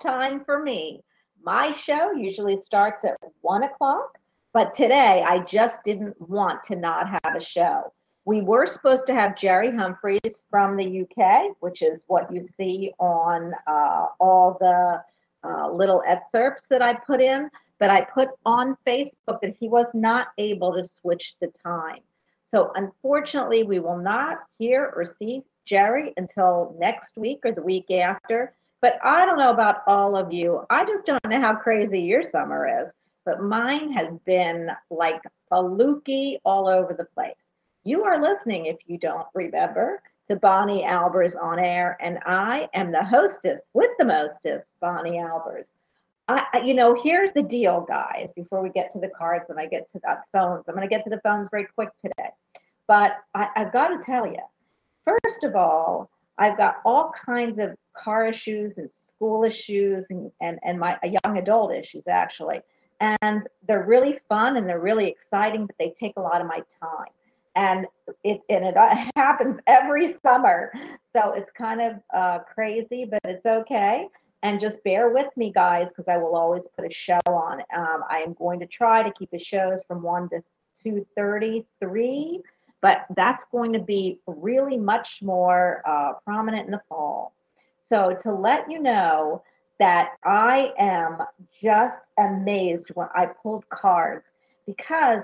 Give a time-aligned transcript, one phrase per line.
[0.00, 1.02] Time for me.
[1.42, 4.18] My show usually starts at one o'clock,
[4.52, 7.92] but today I just didn't want to not have a show.
[8.24, 12.92] We were supposed to have Jerry Humphreys from the UK, which is what you see
[12.98, 15.02] on uh, all the
[15.46, 19.86] uh, little excerpts that I put in, but I put on Facebook that he was
[19.92, 22.00] not able to switch the time.
[22.50, 27.90] So unfortunately, we will not hear or see Jerry until next week or the week
[27.90, 28.54] after.
[28.84, 30.66] But I don't know about all of you.
[30.68, 32.92] I just don't know how crazy your summer is.
[33.24, 37.46] But mine has been like faluki all over the place.
[37.84, 42.92] You are listening, if you don't remember, to Bonnie Albers on air, and I am
[42.92, 45.70] the hostess with the mostest, Bonnie Albers.
[46.28, 48.34] I- you know, here's the deal, guys.
[48.36, 50.94] Before we get to the cards and I get to the phones, I'm going to
[50.94, 52.28] get to the phones very quick today.
[52.86, 54.42] But I, I've got to tell you,
[55.06, 60.58] first of all, I've got all kinds of car issues and school issues and, and,
[60.64, 62.60] and my young adult issues actually.
[63.00, 66.60] And they're really fun and they're really exciting, but they take a lot of my
[66.80, 67.12] time.
[67.56, 67.86] And
[68.24, 68.74] it and it
[69.16, 70.72] happens every summer.
[71.14, 74.08] So it's kind of uh, crazy, but it's okay.
[74.42, 77.60] And just bear with me, guys, because I will always put a show on.
[77.74, 80.42] Um, I am going to try to keep the shows from one to
[80.82, 82.42] two thirty-three,
[82.82, 87.32] but that's going to be really much more uh, prominent in the fall.
[87.90, 89.42] So to let you know
[89.78, 91.18] that I am
[91.62, 94.32] just amazed when I pulled cards
[94.66, 95.22] because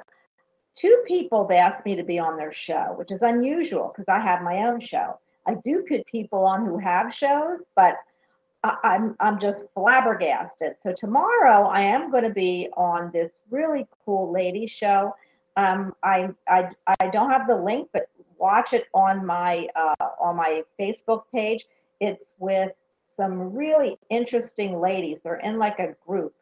[0.75, 4.21] two people have asked me to be on their show, which is unusual because I
[4.21, 5.19] have my own show.
[5.47, 7.97] I do put people on who have shows, but
[8.63, 10.75] I, I'm I'm just flabbergasted.
[10.83, 15.15] So tomorrow I am going to be on this really cool lady show.
[15.57, 16.71] Um, I I
[17.01, 18.09] I don't have the link, but
[18.39, 21.65] watch it on my uh, on my Facebook page.
[22.01, 22.73] It's with
[23.17, 25.19] some really interesting ladies.
[25.23, 26.35] They're in like a group.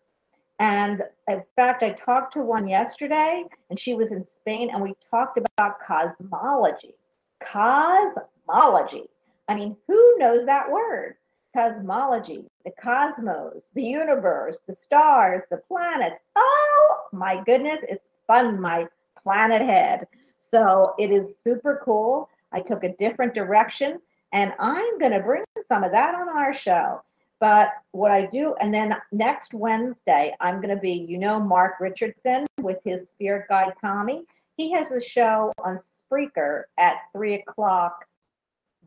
[0.60, 4.94] And in fact, I talked to one yesterday and she was in Spain and we
[5.10, 6.94] talked about cosmology.
[7.40, 9.08] Cosmology.
[9.48, 11.14] I mean, who knows that word?
[11.56, 16.20] Cosmology, the cosmos, the universe, the stars, the planets.
[16.36, 18.86] Oh my goodness, it's spun my
[19.22, 20.06] planet head.
[20.50, 22.28] So it is super cool.
[22.52, 24.00] I took a different direction
[24.32, 27.02] and I'm going to bring some of that on our show.
[27.40, 31.74] But what I do, and then next Wednesday, I'm going to be, you know, Mark
[31.80, 34.24] Richardson with his spirit guide Tommy.
[34.56, 38.04] He has a show on Spreaker at three o'clock,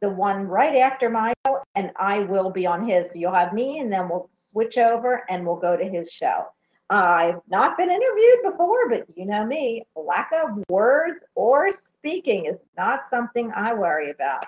[0.01, 3.07] the one right after my show, and I will be on his.
[3.07, 6.47] So you'll have me, and then we'll switch over and we'll go to his show.
[6.89, 12.57] I've not been interviewed before, but you know me, lack of words or speaking is
[12.75, 14.43] not something I worry about.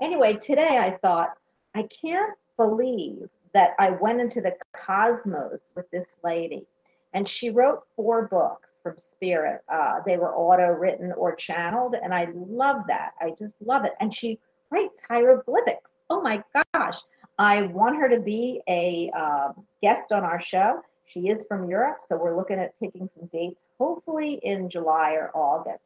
[0.00, 1.30] Anyway, today I thought,
[1.74, 6.66] I can't believe that I went into the cosmos with this lady.
[7.12, 9.62] And she wrote four books from Spirit.
[9.72, 11.94] Uh, they were auto written or channeled.
[12.02, 13.12] And I love that.
[13.20, 13.92] I just love it.
[14.00, 14.38] And she
[14.70, 15.90] writes hieroglyphics.
[16.08, 16.42] Oh my
[16.74, 16.98] gosh.
[17.38, 19.52] I want her to be a uh,
[19.82, 20.80] guest on our show.
[21.06, 21.98] She is from Europe.
[22.08, 25.82] So we're looking at picking some dates, hopefully in July or August.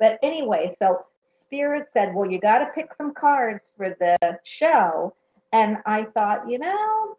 [0.00, 1.04] But anyway, so
[1.46, 5.14] Spirit said, Well, you got to pick some cards for the show.
[5.52, 7.16] And I thought, you know,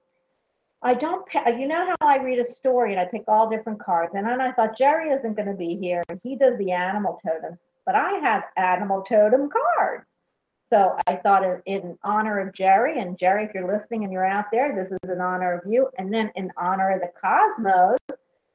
[0.82, 1.26] I don't,
[1.58, 4.14] you know how I read a story and I pick all different cards.
[4.14, 7.64] And then I thought, Jerry isn't going to be here he does the animal totems,
[7.86, 10.10] but I have animal totem cards.
[10.70, 14.26] So I thought in, in honor of Jerry, and Jerry, if you're listening and you're
[14.26, 15.90] out there, this is in honor of you.
[15.98, 17.98] And then in honor of the cosmos,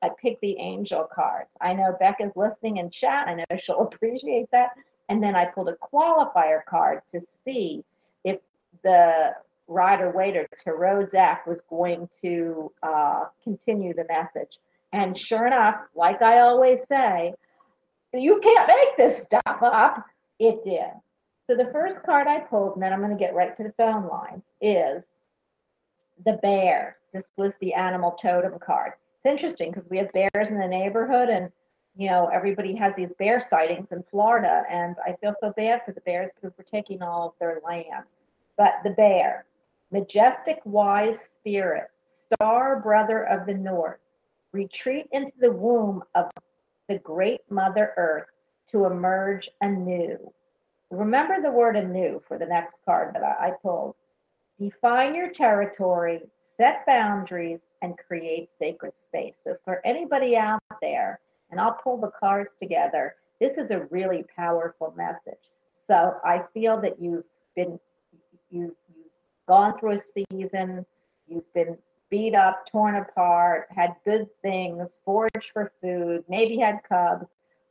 [0.03, 1.49] I picked the angel cards.
[1.61, 3.29] I know Becca's listening in chat.
[3.29, 4.73] I know she'll appreciate that.
[5.13, 7.85] And then I pulled a qualifier card to see
[8.25, 8.39] if
[8.83, 9.35] the
[9.69, 14.57] Rider Waite Tarot deck was going to uh, continue the message.
[14.95, 17.35] And sure enough, like I always say,
[18.15, 20.03] you can't make this stuff up.
[20.39, 20.89] It did.
[21.47, 23.75] So the first card I pulled, and then I'm going to get right to the
[23.77, 25.05] phone lines, is
[26.25, 26.97] the bear.
[27.13, 28.93] This was the animal totem card.
[29.23, 31.53] It's interesting because we have bears in the neighborhood, and
[31.97, 35.93] you know, everybody has these bear sightings in Florida, and I feel so bad for
[35.93, 38.05] the bears because we're taking all of their land.
[38.57, 39.45] But the bear,
[39.91, 41.89] majestic, wise spirit,
[42.33, 43.99] star brother of the north,
[44.53, 46.31] retreat into the womb of
[46.89, 48.29] the great Mother Earth
[48.71, 50.33] to emerge anew.
[50.91, 53.95] Remember the word anew for the next card that I, I pulled.
[54.59, 56.21] Define your territory,
[56.57, 59.35] set boundaries, and create sacred space.
[59.45, 61.21] So, for anybody out there,
[61.53, 63.15] and I'll pull the cards together.
[63.39, 65.39] This is a really powerful message.
[65.87, 67.79] So I feel that you've been
[68.51, 69.13] you you've
[69.47, 70.85] gone through a season,
[71.29, 71.77] you've been
[72.11, 77.27] beat up, torn apart, had good things, foraged for food, maybe had cubs,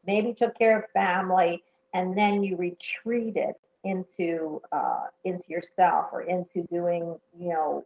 [0.06, 6.68] maybe took care of family, and then you retreated into uh, into yourself or into
[6.72, 7.84] doing you know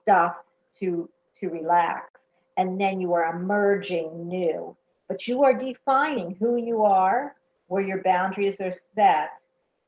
[0.00, 0.34] stuff
[0.80, 1.08] to
[1.38, 2.20] to relax,
[2.56, 4.76] and then you are emerging new
[5.10, 7.34] but you are defining who you are,
[7.66, 9.30] where your boundaries are set,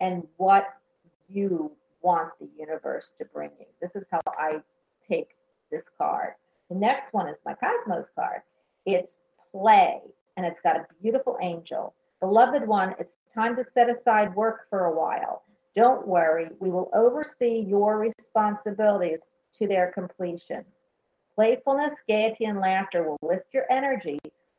[0.01, 0.67] and what
[1.29, 1.71] you
[2.03, 3.67] want the universe to bring you.
[3.81, 4.61] This is how I
[5.09, 5.29] take
[5.71, 6.33] this card.
[6.69, 8.41] The next one is my Cosmos card.
[8.85, 9.19] It's
[9.53, 10.01] play,
[10.37, 11.95] and it's got a beautiful angel.
[12.19, 15.45] Beloved one, it's time to set aside work for a while.
[15.77, 19.21] Don't worry, we will oversee your responsibilities
[19.61, 20.65] to their completion.
[21.37, 24.19] Playfulness, gaiety, and laughter will lift your energy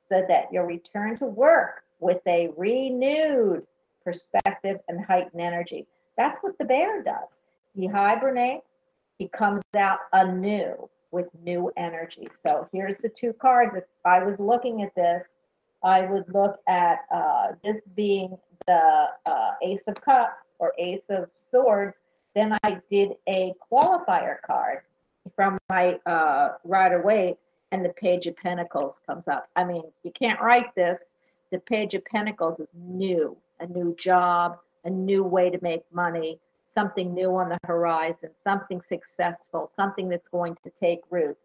[0.10, 3.66] so that you'll return to work with a renewed
[4.04, 5.88] perspective, and heightened energy.
[6.18, 7.38] That's what the bear does.
[7.76, 8.68] He hibernates,
[9.18, 12.28] he comes out anew with new energy.
[12.46, 13.76] So here's the two cards.
[13.76, 15.24] If I was looking at this,
[15.84, 21.30] I would look at uh, this being the uh, Ace of Cups or Ace of
[21.52, 21.98] Swords.
[22.36, 24.80] Then I did a qualifier card
[25.36, 27.38] from my uh, Rider Waite,
[27.74, 29.50] and the Page of Pentacles comes up.
[29.56, 31.10] I mean, you can't write this.
[31.52, 36.40] The Page of Pentacles is new, a new job, a new way to make money,
[36.76, 41.36] something new on the horizon, something successful, something that's going to take root.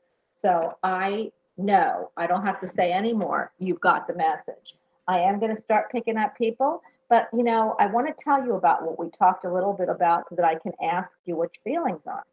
[0.42, 4.74] So I know, I don't have to say anymore, you've got the message.
[5.08, 8.44] I am going to start picking up people, but you know, I want to tell
[8.44, 11.36] you about what we talked a little bit about so that I can ask you
[11.36, 12.24] what your feelings are.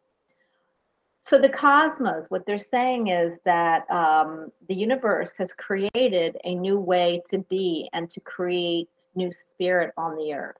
[1.28, 6.78] So the cosmos, what they're saying is that um, the universe has created a new
[6.78, 10.56] way to be and to create new spirit on the earth.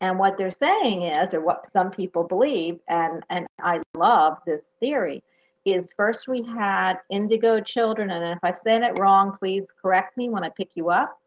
[0.00, 4.62] And what they're saying is, or what some people believe, and and I love this
[4.78, 5.22] theory,
[5.64, 10.30] is first we had indigo children, and if I've said it wrong, please correct me
[10.30, 11.18] when I pick you up.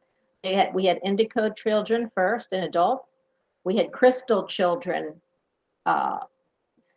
[0.43, 3.13] Had, we had indigo children first and adults.
[3.65, 5.21] We had crystal children
[5.85, 6.19] uh,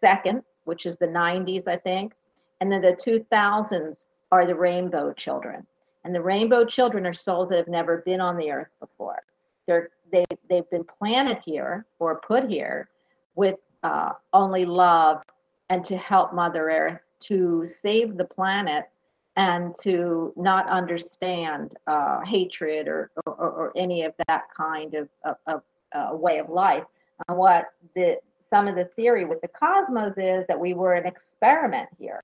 [0.01, 2.13] second, which is the 90s, I think.
[2.61, 5.67] And then the 2000s are the rainbow children.
[6.05, 9.23] And the rainbow children are souls that have never been on the earth before.
[9.67, 12.89] They're, they, they've been planted here or put here
[13.35, 15.23] with uh, only love
[15.69, 18.85] and to help Mother Earth to save the planet
[19.37, 25.37] and to not understand uh, hatred or, or, or any of that kind of, of,
[25.47, 25.63] of
[25.95, 26.85] uh, way of life.
[27.29, 28.19] And what the
[28.57, 32.23] some of the theory with the cosmos is that we were an experiment here,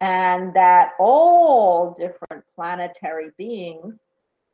[0.00, 4.00] and that all different planetary beings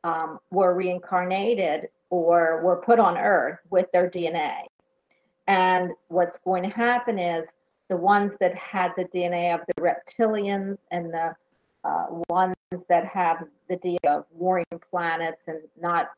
[0.03, 4.57] um, were reincarnated or were put on Earth with their DNA.
[5.47, 7.51] And what's going to happen is
[7.89, 11.35] the ones that had the DNA of the reptilians and the
[11.83, 12.55] uh, ones
[12.89, 16.09] that have the DNA of warring planets and not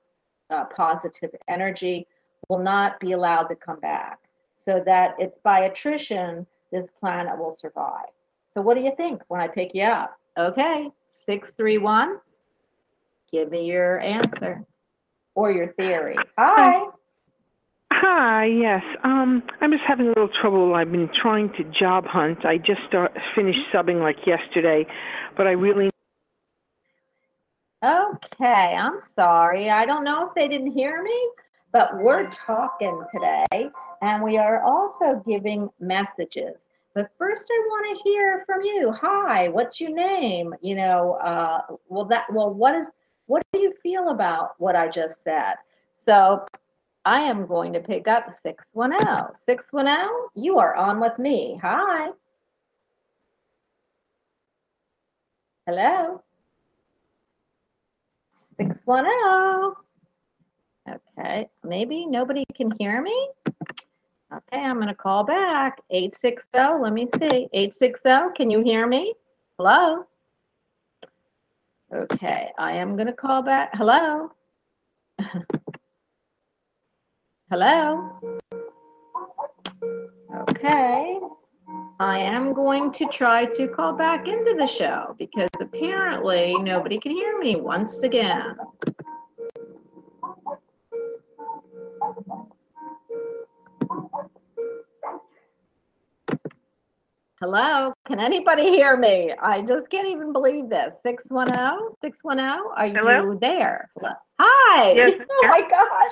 [0.50, 2.06] uh, positive energy
[2.50, 4.20] will not be allowed to come back.
[4.66, 8.08] So that it's by attrition, this planet will survive.
[8.54, 10.18] So, what do you think when I pick you up?
[10.38, 12.18] Okay, 631.
[13.32, 14.64] Give me your answer
[15.36, 16.16] or your theory.
[16.38, 16.86] Hi.
[17.92, 18.84] Hi, yes.
[19.04, 20.76] Um, I'm just having a little trouble.
[20.76, 22.46] I've been trying to job hunt.
[22.46, 24.86] I just start, finished subbing like yesterday,
[25.38, 25.90] but I really
[27.84, 29.70] Okay, I'm sorry.
[29.70, 31.30] I don't know if they didn't hear me,
[31.74, 33.70] but we're talking today
[34.02, 36.64] and we are also giving messages.
[36.94, 38.92] But first, I want to hear from you.
[38.92, 40.54] Hi, what's your name?
[40.62, 42.92] You know, uh, well, that, well, what is,
[43.26, 45.56] what do you feel about what I just said?
[45.96, 46.46] So
[47.06, 49.36] I am going to pick up 610.
[49.44, 51.60] 610, you are on with me.
[51.64, 52.10] Hi.
[55.66, 56.22] Hello.
[58.58, 59.84] 610.
[61.24, 63.30] Okay, maybe nobody can hear me.
[63.48, 65.80] Okay, I'm going to call back.
[65.90, 67.48] 860, let me see.
[67.54, 69.14] 860, can you hear me?
[69.58, 70.06] Hello?
[71.94, 73.70] Okay, I am going to call back.
[73.74, 74.32] Hello?
[77.50, 78.20] Hello?
[80.50, 81.20] Okay.
[82.00, 87.14] I am going to try to call back into the show because apparently nobody can
[87.14, 88.58] hear me once again.
[97.44, 99.34] Hello, can anybody hear me?
[99.42, 101.02] I just can't even believe this.
[101.04, 102.40] 610, 610,
[102.78, 103.34] are Hello?
[103.34, 103.90] you there?
[104.40, 104.94] Hi.
[104.94, 106.12] Yes, Oh my gosh.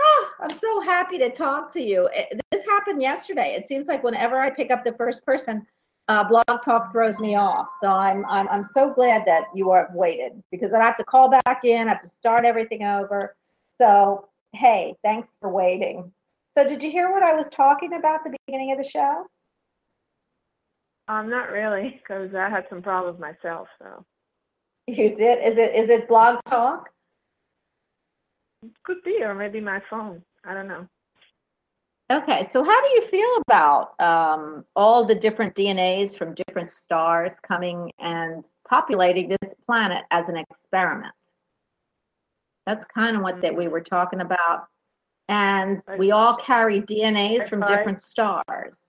[0.00, 2.08] Ah, I'm so happy to talk to you.
[2.14, 3.56] It- This happened yesterday.
[3.56, 5.66] It seems like whenever I pick up the first person,
[6.06, 7.70] uh, Blog Talk throws me off.
[7.80, 11.30] So I'm, I'm, I'm so glad that you are waited because I have to call
[11.30, 13.34] back in, I have to start everything over.
[13.76, 16.12] So, hey, thanks for waiting.
[16.56, 19.26] So did you hear what I was talking about at the beginning of the show?
[21.10, 23.66] Um, not really, because I had some problems myself.
[23.80, 24.04] So
[24.86, 25.38] You did?
[25.44, 26.88] Is it, is it Blog Talk?
[28.84, 30.22] could be, or maybe my phone.
[30.44, 30.86] I don't know.
[32.12, 37.32] Okay, so how do you feel about um, all the different DNAs from different stars
[37.46, 41.14] coming and populating this planet as an experiment?
[42.66, 44.66] That's kind of what that we were talking about.
[45.28, 48.80] And we all carry DNAs from different stars.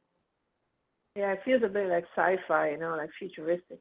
[1.15, 3.79] Yeah, it feels a bit like sci-fi, you know, like futuristic.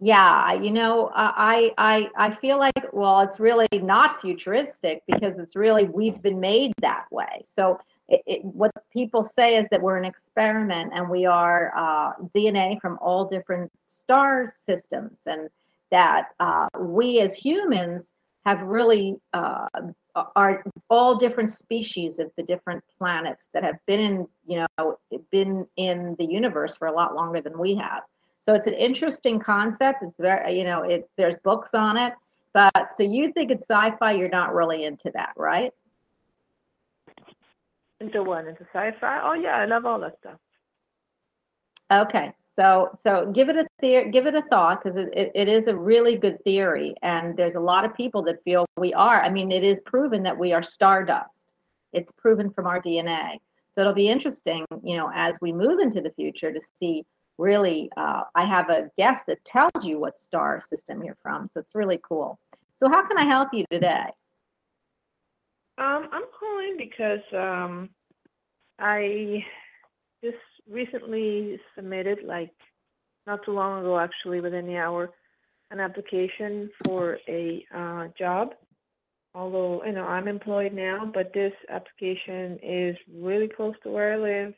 [0.00, 5.56] Yeah, you know, I I I feel like well, it's really not futuristic because it's
[5.56, 7.42] really we've been made that way.
[7.56, 12.12] So it, it, what people say is that we're an experiment and we are uh,
[12.34, 15.50] DNA from all different star systems, and
[15.90, 18.12] that uh, we as humans
[18.46, 19.66] have really uh,
[20.36, 24.98] are all different species of the different planets that have been in you know
[25.30, 28.02] been in the universe for a lot longer than we have.
[28.48, 30.02] So it's an interesting concept.
[30.02, 32.14] It's very, you know, it there's books on it.
[32.54, 35.72] But so you think it's sci-fi, you're not really into that, right?
[38.00, 39.20] Into one Into sci-fi?
[39.22, 40.38] Oh yeah, I love all that stuff.
[41.90, 42.32] Okay.
[42.58, 45.76] So so give it a give it a thought because it, it, it is a
[45.76, 49.22] really good theory and there's a lot of people that feel we are.
[49.22, 51.46] I mean, it is proven that we are stardust.
[51.92, 53.38] It's proven from our DNA.
[53.74, 57.04] So it'll be interesting, you know, as we move into the future to see
[57.38, 61.48] really, uh, I have a guest that tells you what star system you're from.
[61.54, 62.40] So it's really cool.
[62.80, 64.06] So how can I help you today?
[65.78, 67.90] Um, I'm calling because um,
[68.80, 69.44] I
[70.24, 70.36] just
[70.70, 72.52] recently submitted, like
[73.26, 75.10] not too long ago, actually, within the hour,
[75.70, 78.54] an application for a uh, job.
[79.34, 84.16] Although you know I'm employed now, but this application is really close to where I
[84.16, 84.54] live.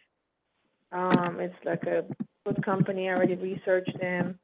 [0.93, 2.05] Um, it's like a
[2.47, 3.09] good company.
[3.09, 4.39] I already researched them,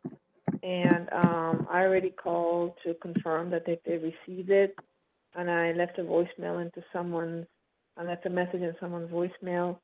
[0.63, 4.77] and um, I already called to confirm that they, they received it.
[5.35, 7.47] And I left a voicemail into someone's.
[7.97, 9.79] I left a message in someone's voicemail.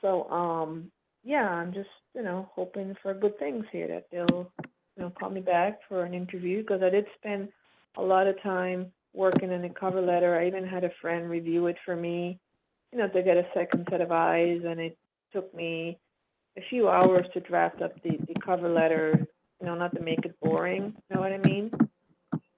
[0.00, 0.90] So um,
[1.24, 5.30] yeah, I'm just you know hoping for good things here that they'll you know call
[5.30, 7.48] me back for an interview because I did spend
[7.96, 10.38] a lot of time working on a cover letter.
[10.38, 12.38] I even had a friend review it for me,
[12.92, 14.96] you know, to get a second set of eyes, and it
[15.32, 15.98] took me
[16.56, 19.26] a few hours to draft up the, the cover letter,
[19.60, 20.94] you know, not to make it boring.
[21.10, 21.70] You know what I mean?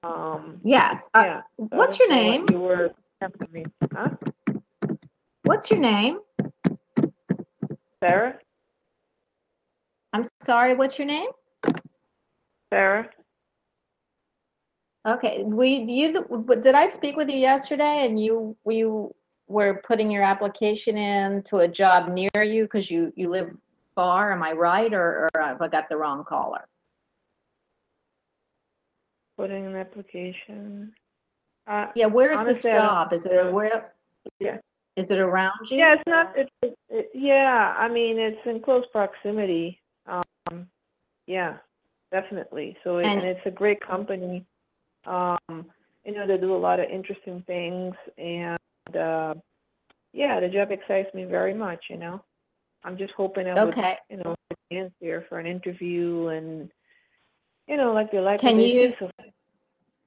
[0.03, 1.09] Um, Yes.
[1.15, 1.41] Uh, yeah.
[1.59, 2.47] so what's your name?
[2.51, 2.91] You were
[3.93, 4.09] huh?
[5.45, 6.21] What's your name?
[8.03, 8.39] Sarah?
[10.21, 10.75] I'm sorry.
[10.75, 11.31] What's your name?
[12.73, 13.09] Sarah?
[15.09, 15.43] Okay.
[15.45, 19.15] We you did I speak with you yesterday and you you
[19.49, 23.51] were putting your application in to a job near you because you you live
[23.95, 24.33] far?
[24.33, 26.67] Am I right or, or have I got the wrong caller?
[29.39, 30.93] Putting an application.
[31.67, 32.07] Uh, Yeah.
[32.07, 33.15] Where is this job?
[33.15, 33.95] Is it where?
[34.39, 34.59] Yeah.
[34.97, 35.79] Is it around you?
[35.79, 36.37] Yeah, it's not.
[36.37, 39.81] It, it, it, yeah, I mean, it's in close proximity.
[41.31, 41.59] Yeah,
[42.11, 42.77] definitely.
[42.83, 44.45] So, it, and, And- it's a great company.
[45.07, 45.39] Um,
[46.05, 48.59] you know, they do a lot of interesting things, and
[48.97, 49.35] uh,
[50.13, 51.85] yeah, the job excites me very much.
[51.89, 52.21] You know,
[52.85, 53.77] I'm just hoping I would,
[54.11, 54.35] you know,
[54.73, 56.71] a here for an interview, and
[57.69, 59.09] you know, like they like Can you- so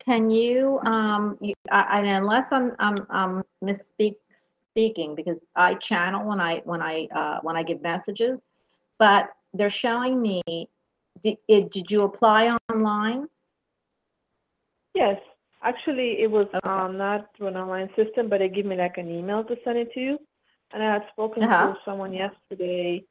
[0.03, 4.15] Can you, um, you, I, I, unless I'm, I'm, I'm misspeak,
[4.71, 8.41] speaking, because I channel when I, when I, uh, when I give messages,
[8.99, 10.41] but they're showing me,
[11.21, 13.27] did, it, did you apply online?
[14.93, 15.19] Yes,
[15.61, 16.69] actually, it was Okay.
[16.69, 19.77] um, not through an online system, but they give me like an email to send
[19.77, 20.19] it to you.
[20.73, 21.73] And I had spoken Uh-huh.
[21.73, 23.03] to someone yesterday.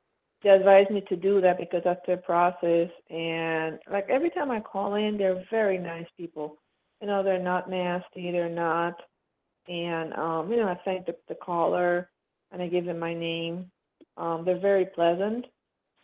[0.42, 2.90] They advised me to do that because that's their process.
[3.10, 6.58] And like every time I call in, they're very nice people.
[7.00, 8.30] You know, they're not nasty.
[8.32, 8.94] They're not.
[9.68, 12.10] And um, you know, I thank the, the caller
[12.50, 13.70] and I give them my name.
[14.16, 15.46] Um, they're very pleasant.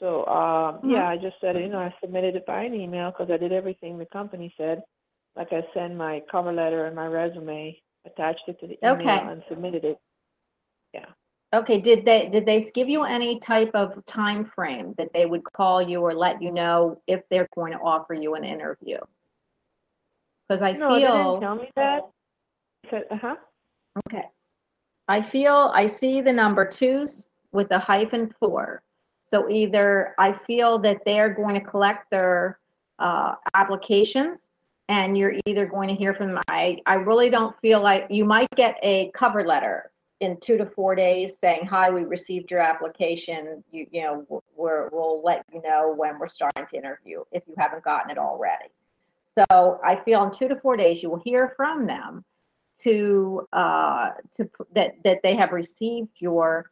[0.00, 0.92] So um, Mhm.
[0.92, 3.52] yeah, I just said, you know, I submitted it by an email because I did
[3.52, 4.82] everything the company said
[5.38, 9.18] like I sent my cover letter and my resume, attached it to the email Okay.
[9.18, 9.98] and submitted it.
[10.92, 11.06] Yeah.
[11.54, 15.44] Okay, did they, did they give you any type of time frame that they would
[15.44, 18.98] call you or let you know if they're going to offer you an interview?
[20.48, 22.02] Because I no, they didn't feel, tell me that.
[22.86, 23.36] I said, uh huh.
[24.06, 24.24] okay,
[25.06, 28.82] I feel, I see the number twos with a hyphen four.
[29.30, 32.58] So either I feel that they're going to collect their
[32.98, 34.48] uh, applications
[34.88, 36.42] and you're either going to hear from them.
[36.48, 40.66] I, I really don't feel like, you might get a cover letter in two to
[40.66, 43.62] four days saying, hi, we received your application.
[43.70, 47.54] You, you know, we're, we'll let you know when we're starting to interview if you
[47.58, 48.70] haven't gotten it already.
[49.38, 52.24] So I feel in two to four days, you will hear from them
[52.82, 56.70] to, uh, to, that, that they have received your,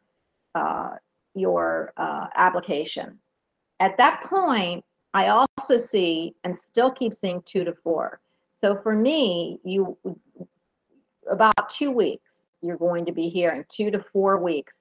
[0.55, 0.95] uh,
[1.37, 3.19] your, uh, application.
[3.79, 8.19] At that point, I also see and still keep seeing two to four.
[8.59, 9.97] So for me, you,
[11.29, 14.73] about two weeks, you're going to be hearing two to four weeks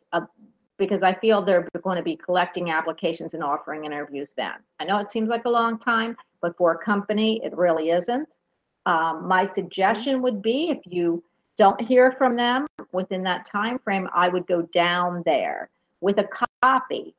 [0.79, 4.55] because I feel they're going to be collecting applications and offering interviews then.
[4.81, 8.37] I know it seems like a long time, but for a company, it really isn't.
[8.85, 11.23] Um, my suggestion would be if you
[11.57, 16.29] don't hear from them within that time frame, I would go down there with a
[16.63, 17.15] copy,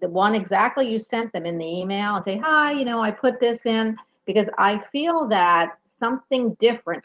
[0.00, 3.10] the one exactly you sent them in the email, and say, "Hi, you know, I
[3.10, 7.04] put this in because I feel that something different.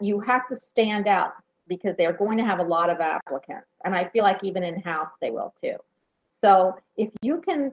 [0.00, 1.34] You have to stand out
[1.68, 4.80] because they're going to have a lot of applicants, and I feel like even in
[4.80, 5.76] house they will too.
[6.40, 7.72] So if you can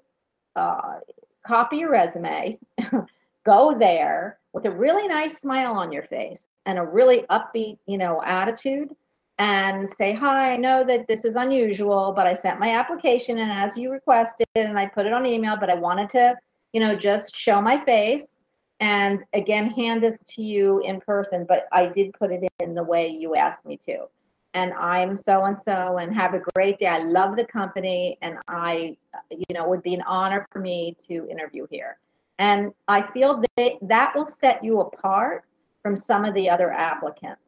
[0.55, 0.99] uh,
[1.45, 2.59] copy your resume,
[3.45, 7.97] go there with a really nice smile on your face and a really upbeat, you
[7.97, 8.95] know, attitude
[9.37, 13.51] and say, Hi, I know that this is unusual, but I sent my application and
[13.51, 16.35] as you requested and I put it on email, but I wanted to,
[16.73, 18.37] you know, just show my face
[18.79, 22.83] and again hand this to you in person, but I did put it in the
[22.83, 24.05] way you asked me to.
[24.53, 26.87] And I'm so and so and have a great day.
[26.87, 28.95] I love the company and I,
[29.29, 31.97] you know, would be an honor for me to interview here.
[32.39, 35.43] And I feel that that will set you apart
[35.83, 37.44] from some of the other applicants.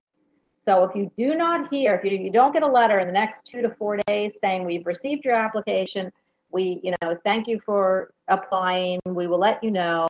[0.67, 3.13] So if you do not hear, if you, you don't get a letter in the
[3.13, 6.11] next two to four days saying we've received your application,
[6.51, 8.99] we, you know, thank you for applying.
[9.05, 10.07] We will let you know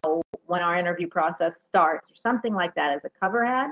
[0.48, 3.72] when our interview process starts or something like that as a cover ad,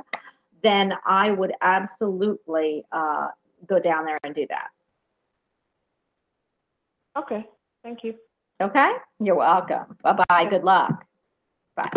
[0.62, 3.30] then I would absolutely uh,
[3.68, 4.68] go down there and do that.
[7.18, 7.48] Okay,
[7.82, 8.14] thank you.
[8.62, 8.92] Okay?
[9.20, 9.98] You're welcome.
[10.04, 10.46] Bye-bye.
[10.50, 11.06] Good luck.
[11.76, 11.90] Bye.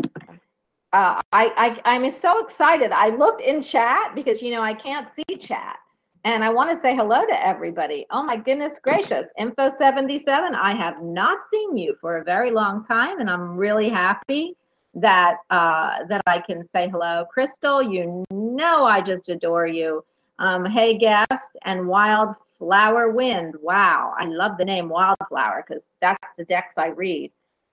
[0.92, 2.92] Uh, I, I, I'm so excited.
[2.92, 5.76] I looked in chat because, you know, I can't see chat.
[6.24, 8.06] And I want to say hello to everybody.
[8.10, 9.30] Oh my goodness gracious.
[9.38, 13.88] Info 77, I have not seen you for a very long time, and I'm really
[13.88, 14.56] happy
[14.94, 17.24] that uh, that I can say hello.
[17.32, 20.04] Crystal, you know I just adore you.
[20.38, 23.54] Um, hey guest and Wildflower Wind.
[23.60, 27.30] Wow, I love the name Wildflower because that's the decks I read.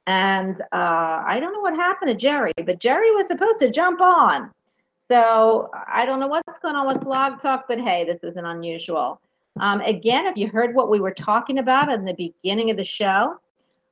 [0.08, 4.02] And uh, I don't know what happened to Jerry, but Jerry was supposed to jump
[4.02, 4.52] on.
[5.10, 9.20] So I don't know what's going on with Blog Talk, but hey, this isn't unusual.
[9.60, 12.84] Um, again, if you heard what we were talking about in the beginning of the
[12.84, 13.40] show,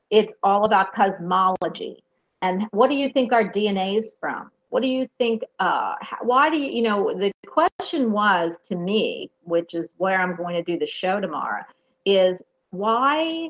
[0.10, 2.04] it's all about cosmology.
[2.41, 4.52] And what do you think our DNA is from?
[4.69, 5.43] What do you think?
[5.60, 10.36] Uh, why do you, you know, the question was to me, which is where I'm
[10.36, 11.63] going to do the show tomorrow,
[12.06, 13.49] is why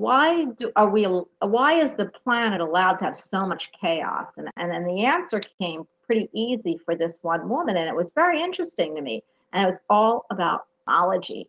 [0.00, 4.28] why do are we why is the planet allowed to have so much chaos?
[4.38, 8.10] And and then the answer came pretty easy for this one woman and it was
[8.14, 11.46] very interesting to me and it was all about biology.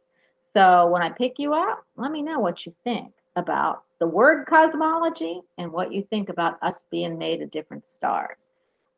[0.54, 4.46] So when i pick you up let me know what you think about the word
[4.48, 8.36] cosmology and what you think about us being made of different stars.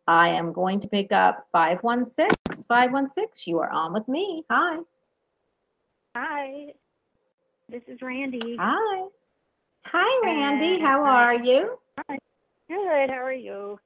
[0.08, 4.44] I am going to pick up 516 516 you are on with me.
[4.50, 4.80] Hi.
[6.16, 6.74] Hi,
[7.70, 8.58] this is Randy.
[8.60, 9.10] hi
[9.86, 11.78] hi randy how are you
[12.10, 12.18] Hi.
[12.68, 13.10] Good.
[13.10, 13.80] How are you?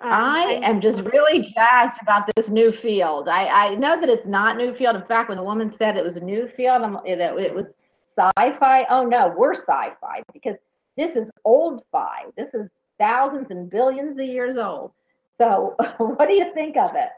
[0.00, 3.28] Um, I am just really jazzed about this new field.
[3.28, 4.96] I, I know that it's not new field.
[4.96, 7.76] In fact, when the woman said it was a new field, I'm, it, it was
[8.16, 8.86] sci-fi.
[8.88, 10.56] Oh no, we're sci-fi because
[10.96, 12.24] this is old fi.
[12.36, 14.92] This is thousands and billions of years old.
[15.38, 17.10] So what do you think of it?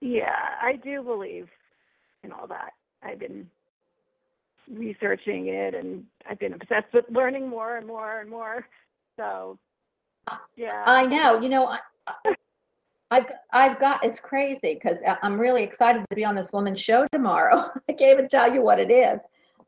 [0.00, 1.48] Yeah, I do believe
[2.24, 2.72] in all that.
[3.02, 3.50] I've been
[4.70, 8.66] researching it, and I've been obsessed with learning more and more and more.
[9.18, 9.58] So,
[10.56, 10.82] yeah.
[10.86, 12.34] I know, you know, I,
[13.10, 17.06] I've, I've got, it's crazy because I'm really excited to be on this woman's show
[17.12, 17.70] tomorrow.
[17.88, 19.20] I can't even tell you what it is.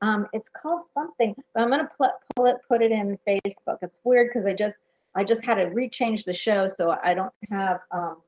[0.02, 3.78] Um, it's called something, but I'm gonna put, pull it, put it in Facebook.
[3.82, 4.76] It's weird because I just,
[5.14, 8.18] I just had to rechange the show, so I don't have, um,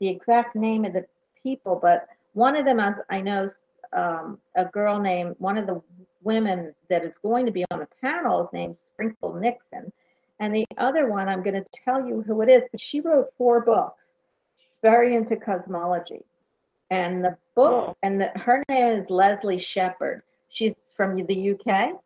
[0.00, 1.04] the exact name of the
[1.42, 3.46] people, but one of them, as I know,
[3.96, 5.82] um, a girl named, one of the
[6.22, 9.92] women that is going to be on the panel is named Sprinkle Nixon.
[10.40, 13.32] And the other one, I'm going to tell you who it is, but she wrote
[13.36, 14.02] four books.
[14.82, 16.24] Very into cosmology.
[16.90, 17.96] And the book, Cool.
[18.02, 20.22] and the, her name is Leslie Shepherd.
[20.50, 22.00] She's from the UK,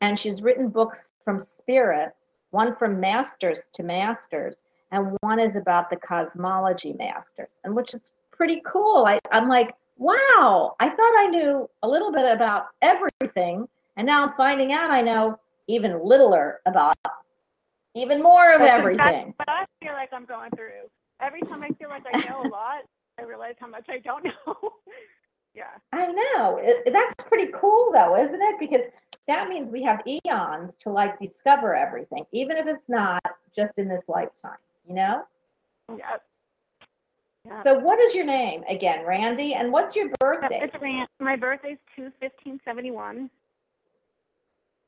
[0.00, 2.12] and she's written books from spirit,
[2.50, 8.02] one from masters to masters, and one is about the cosmology masters, and which is
[8.30, 9.04] pretty cool.
[9.06, 14.26] I, I'm like, wow, I thought I knew a little bit about everything, and now
[14.26, 16.96] I'm finding out I know even littler about
[17.94, 19.34] even more of That's everything.
[19.38, 20.88] But I feel like I'm going through.
[21.20, 22.82] Every time I feel like I know a lot,
[23.18, 24.54] I realize how much I don't know.
[25.54, 25.64] yeah.
[25.92, 26.60] I know.
[26.60, 28.56] It, that's pretty cool, though, isn't it?
[28.60, 28.82] Because
[29.26, 33.22] that means we have eons to like discover everything, even if it's not
[33.56, 35.22] just in this lifetime, you know?
[35.96, 36.16] Yeah.
[37.46, 37.62] Yeah.
[37.62, 39.54] So, what is your name again, Randy?
[39.54, 40.60] And what's your birthday?
[40.62, 43.30] It's Ran- my birthday's two fifteen seventy one.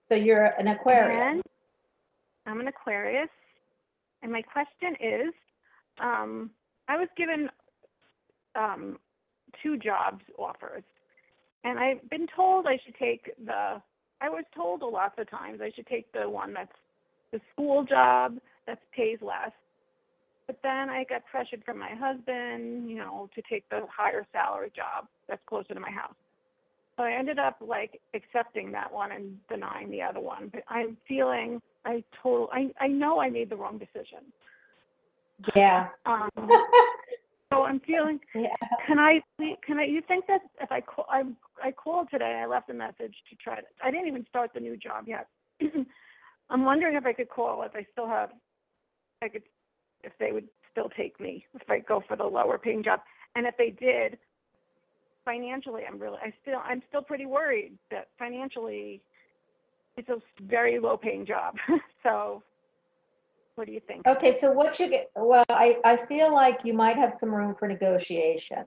[0.08, 1.42] So, you're an Aquarius.
[2.46, 3.28] I'm an Aquarius.
[4.22, 5.34] And my question is,
[6.02, 6.50] um,
[6.88, 7.48] I was given
[8.56, 8.98] um,
[9.62, 10.82] two jobs offers,
[11.62, 13.80] and I've been told I should take the.
[14.20, 16.72] I was told a lot of times I should take the one that's
[17.30, 19.52] the school job that pays less.
[20.48, 24.72] But then I got pressured from my husband, you know, to take the higher salary
[24.74, 26.14] job that's closer to my house.
[26.96, 30.48] So I ended up like accepting that one and denying the other one.
[30.52, 34.32] But I'm feeling I total I I know I made the wrong decision.
[35.54, 35.88] Yeah.
[36.06, 36.30] Um,
[37.52, 38.18] so I'm feeling.
[38.34, 38.48] Yeah.
[38.86, 39.20] Can I?
[39.64, 39.84] Can I?
[39.84, 41.22] You think that if I call, I
[41.62, 42.40] I called today.
[42.42, 43.62] I left a message to try to.
[43.84, 45.28] I didn't even start the new job yet.
[46.50, 48.30] I'm wondering if I could call if I still have.
[49.20, 49.42] I could,
[50.08, 53.00] if they would still take me if I go for the lower paying job,
[53.36, 54.18] and if they did.
[55.24, 56.18] Financially, I'm really.
[56.22, 56.60] I still.
[56.64, 59.02] I'm still pretty worried that financially,
[59.98, 61.56] it's a very low paying job.
[62.02, 62.42] so.
[63.56, 64.06] What do you think?
[64.06, 67.56] Okay, so what you get, well, I, I feel like you might have some room
[67.58, 68.64] for negotiation.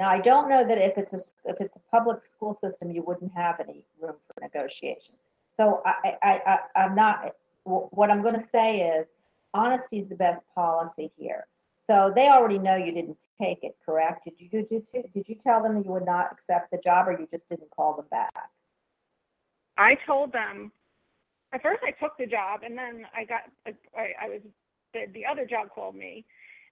[0.00, 3.04] Now, I don't know that if it's a if it's a public school system, you
[3.06, 5.14] wouldn't have any room for negotiation.
[5.56, 6.40] So I, I,
[6.74, 9.06] I, I'm not, wh- what I'm gonna say is,
[9.54, 11.46] honesty is the best policy here.
[11.88, 14.24] So they already know you didn't take it, correct?
[14.24, 17.08] Did you, did you, did you tell them that you would not accept the job,
[17.08, 18.32] or you just didn't call them back?
[19.76, 20.70] I told them
[21.52, 24.40] at first I took the job and then I got I, I was
[24.92, 26.24] the, the other job called me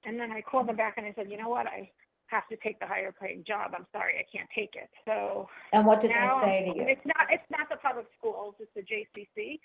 [0.04, 1.90] and then I called them back and I said, you know what, I
[2.26, 3.72] have to take the higher paying job.
[3.76, 4.88] I'm sorry, I can't take it.
[5.06, 6.84] So And what did they say to I'm- you?
[6.88, 9.58] it's not it's not the public schools, it's the JCC.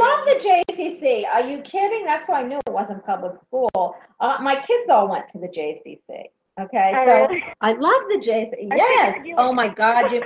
[0.00, 1.26] I love the JCC.
[1.26, 2.04] Are you kidding?
[2.04, 3.96] That's why I knew it wasn't public school.
[4.20, 6.24] Uh, my kids all went to the JCC.
[6.60, 7.42] Okay, so really?
[7.60, 8.68] I love the JCC.
[8.74, 9.20] Yes.
[9.36, 10.22] Oh my God, you.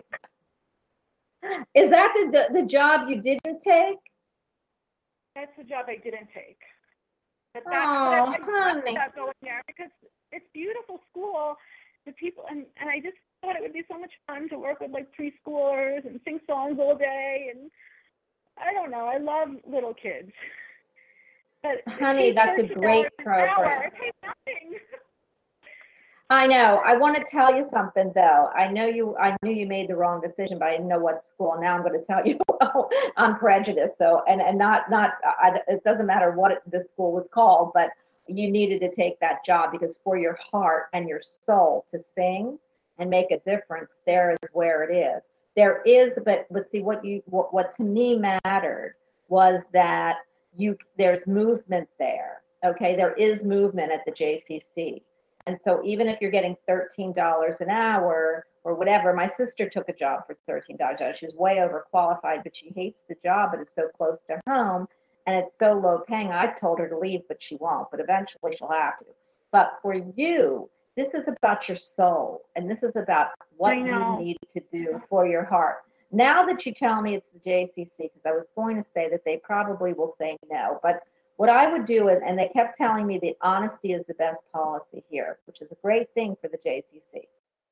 [1.74, 3.98] Is that the, the the job you didn't take?
[5.34, 6.58] That's the job I didn't take.
[7.54, 8.92] But that, Oh, but I, I honey.
[8.92, 9.90] about going there because
[10.30, 11.56] it's beautiful school.
[12.06, 14.80] The people and and I just thought it would be so much fun to work
[14.80, 17.70] with like preschoolers and sing songs all day and
[18.58, 19.06] I don't know.
[19.06, 20.32] I love little kids.
[21.62, 23.84] But Honey, that's a great program.
[23.84, 24.78] It pays nothing.
[26.32, 26.80] I know.
[26.84, 28.48] I want to tell you something though.
[28.56, 29.16] I know you.
[29.18, 31.56] I knew you made the wrong decision, but I didn't know what school.
[31.60, 32.38] Now I'm going to tell you.
[33.18, 33.98] I'm prejudiced.
[33.98, 35.12] So and and not not.
[35.24, 37.90] I, it doesn't matter what it, the school was called, but
[38.28, 42.58] you needed to take that job because for your heart and your soul to sing
[42.98, 45.22] and make a difference, there is where it is.
[45.56, 48.94] There is, but but see what you what, what to me mattered
[49.28, 50.16] was that
[50.56, 52.42] you there's movement there.
[52.64, 55.02] Okay, there is movement at the JCC.
[55.46, 59.92] And so even if you're getting $13 an hour or whatever, my sister took a
[59.92, 61.14] job for $13 an hour.
[61.14, 64.86] She's way overqualified, but she hates the job, but it's so close to home
[65.26, 66.30] and it's so low paying.
[66.30, 69.06] I've told her to leave, but she won't, but eventually she'll have to.
[69.50, 74.36] But for you, this is about your soul and this is about what you need
[74.52, 75.78] to do for your heart.
[76.10, 79.24] Now that you tell me it's the JCC, because I was going to say that
[79.24, 81.00] they probably will say no, but
[81.36, 84.40] what I would do is, and they kept telling me that honesty is the best
[84.52, 87.22] policy here, which is a great thing for the JCC.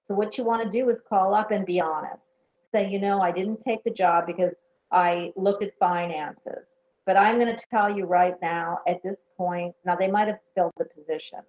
[0.08, 2.22] So what you want to do is call up and be honest.
[2.72, 4.54] Say, you know, I didn't take the job because
[4.90, 6.64] I looked at finances.
[7.06, 10.38] But I'm going to tell you right now, at this point, now they might have
[10.54, 11.40] filled the position,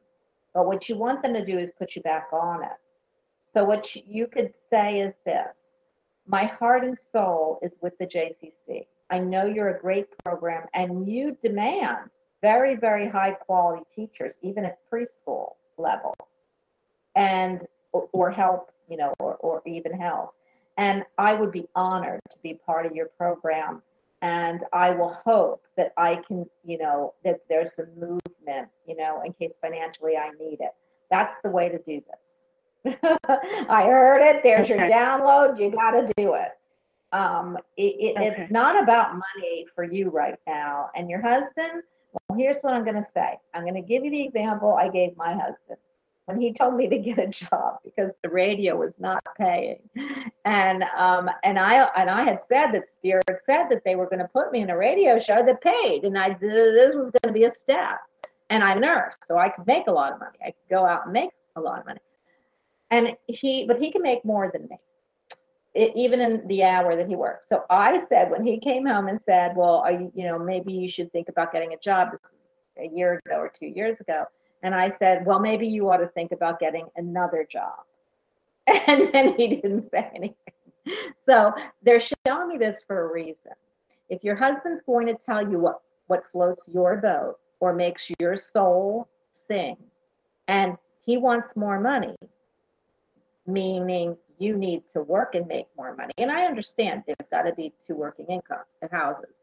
[0.54, 2.78] but what you want them to do is put you back on it.
[3.54, 5.48] So what you- could say is this
[6.28, 8.88] my heart and soul is with the JCC.
[9.10, 12.10] I know you're a great program and you demand
[12.42, 16.16] very, very high quality teachers, even at preschool level,
[17.16, 20.34] and or, or help, you know, or, or even help.
[20.78, 23.82] And I would be honored to be part of your program.
[24.22, 29.24] And I will hope that I can, you know, that there's some movement, you know,
[29.26, 30.72] in case financially I need it.
[31.10, 32.96] That's the way to do this.
[33.70, 34.44] I heard it.
[34.44, 35.60] There's your download.
[35.60, 36.50] You got to do it.
[37.12, 38.28] Um, it, it, Okay.
[38.44, 40.90] It's not about money for you right now.
[40.96, 41.84] And your husband,
[42.30, 43.38] well, here's what I'm going to say.
[43.54, 45.78] I'm going to give you the example I gave my husband
[46.26, 49.80] when he told me to get a job because the radio was not paying.
[50.46, 54.20] And um, and I and I had said that Spirit said that they were going
[54.20, 57.32] to put me in a radio show that paid, and I this was going to
[57.32, 58.00] be a step.
[58.50, 60.38] And I'm a nurse, so I could make a lot of money.
[60.42, 62.02] I could go out and make a lot of money.
[62.90, 64.78] And he, but he can make more than me,
[65.78, 67.46] e- even in the hour that he works.
[67.48, 71.12] So I said when he came home and said, "Well, you know, maybe you should
[71.12, 72.38] think about getting a job." This is
[72.92, 74.26] a year ago or two years ago.
[74.64, 77.80] And I said, well, maybe you ought to think about getting another job.
[78.88, 80.36] And then he didn't say anything.
[81.26, 81.52] So
[81.84, 83.54] they're showing me this for a reason.
[84.10, 88.36] If your husband's going to tell you what, what floats your boat, or makes your
[88.36, 89.08] soul
[89.48, 89.78] sing
[90.50, 92.16] and he wants more money
[93.48, 97.54] meaning you need to work and make more money and i understand there's got to
[97.56, 98.60] be two working income
[98.92, 99.34] houses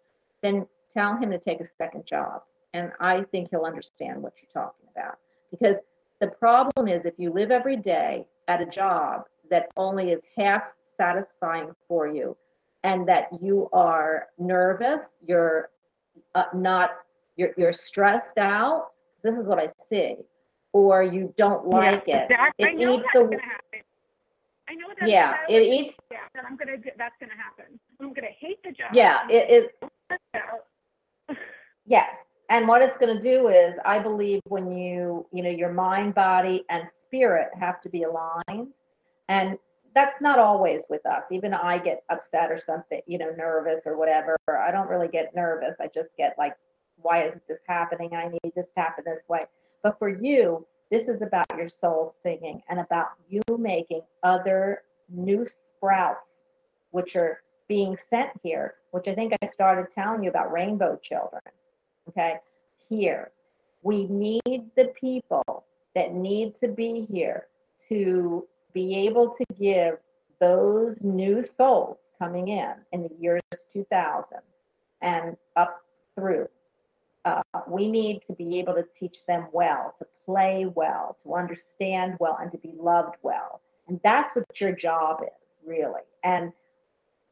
[0.43, 2.43] then tell him to take a second job
[2.79, 5.17] and i think he'll understand what you're talking about
[5.51, 5.79] because
[6.21, 10.63] the problem is if you live every day at a job that only is half
[10.97, 12.37] satisfying for you
[12.85, 15.71] and that you are nervous you're
[16.35, 16.91] uh, not
[17.37, 18.89] you're, you're stressed out
[19.23, 20.17] this is what i see
[20.73, 23.81] or you don't like yeah, it That, it know eats that's a- gonna happen.
[24.71, 27.81] I know that's yeah it eats Yeah, that I'm gonna that's gonna happen.
[28.01, 28.91] I'm gonna hate the job.
[28.93, 29.73] yeah it.
[31.87, 32.19] Yes.
[32.51, 36.15] And what it's going to do is, I believe when you, you know, your mind,
[36.15, 38.69] body, and spirit have to be aligned.
[39.29, 39.59] And
[39.95, 41.25] that's not always with us.
[41.31, 44.37] Even I get upset or something, you know, nervous or whatever.
[44.49, 45.77] I don't really get nervous.
[45.81, 46.55] I just get like,
[46.97, 48.15] why isn't this happening?
[48.15, 49.45] I need this to happen this way.
[49.83, 55.47] But for you, this is about your soul singing and about you making other new
[55.47, 56.21] sprouts,
[56.93, 61.43] which are being sent here, which I think I started telling you about rainbow children.
[62.09, 62.37] Okay,
[62.89, 63.31] here.
[63.83, 67.47] We need the people that need to be here
[67.89, 69.95] to be able to give
[70.41, 73.43] those new souls coming in in the years
[73.73, 74.39] 2000
[75.03, 75.83] and up
[76.15, 76.49] through.
[77.25, 82.17] Uh, we need to be able to teach them well, to play well, to understand
[82.21, 83.61] well, and to be loved well.
[83.89, 86.03] And that's what your job is, really.
[86.25, 86.53] And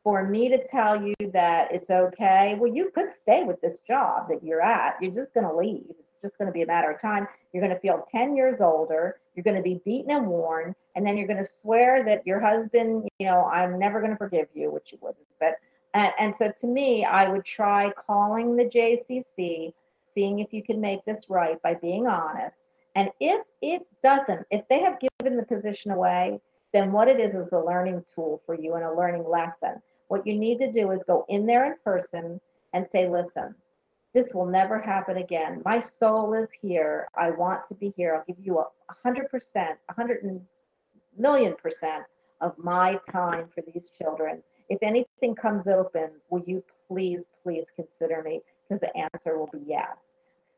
[0.06, 4.28] for me to tell you that it's okay, well, you could stay with this job
[4.28, 4.94] that you're at.
[5.00, 5.82] You're just going to leave.
[5.88, 7.26] It's just going to be a matter of time.
[7.52, 9.16] You're going to feel 10 years older.
[9.34, 10.76] You're going to be beaten and worn.
[10.94, 14.16] And then you're going to swear that your husband, you know, I'm never going to
[14.16, 15.26] forgive you, which you wouldn't.
[15.40, 15.54] But,
[15.92, 19.72] and, and so to me, I would try calling the JCC,
[20.14, 22.54] seeing if you can make this right by being honest.
[22.94, 26.38] And if it doesn't, if they have given the position away,
[26.72, 29.82] then what it is is a learning tool for you and a learning lesson.
[30.08, 32.40] What you need to do is go in there in person
[32.72, 33.54] and say, listen,
[34.14, 35.60] this will never happen again.
[35.64, 37.08] My soul is here.
[37.16, 38.14] I want to be here.
[38.14, 38.66] I'll give you a
[39.04, 40.40] hundred percent, a hundred
[41.18, 42.04] million percent
[42.40, 44.42] of my time for these children.
[44.68, 48.40] If anything comes open, will you please, please consider me?
[48.68, 49.96] Because the answer will be yes.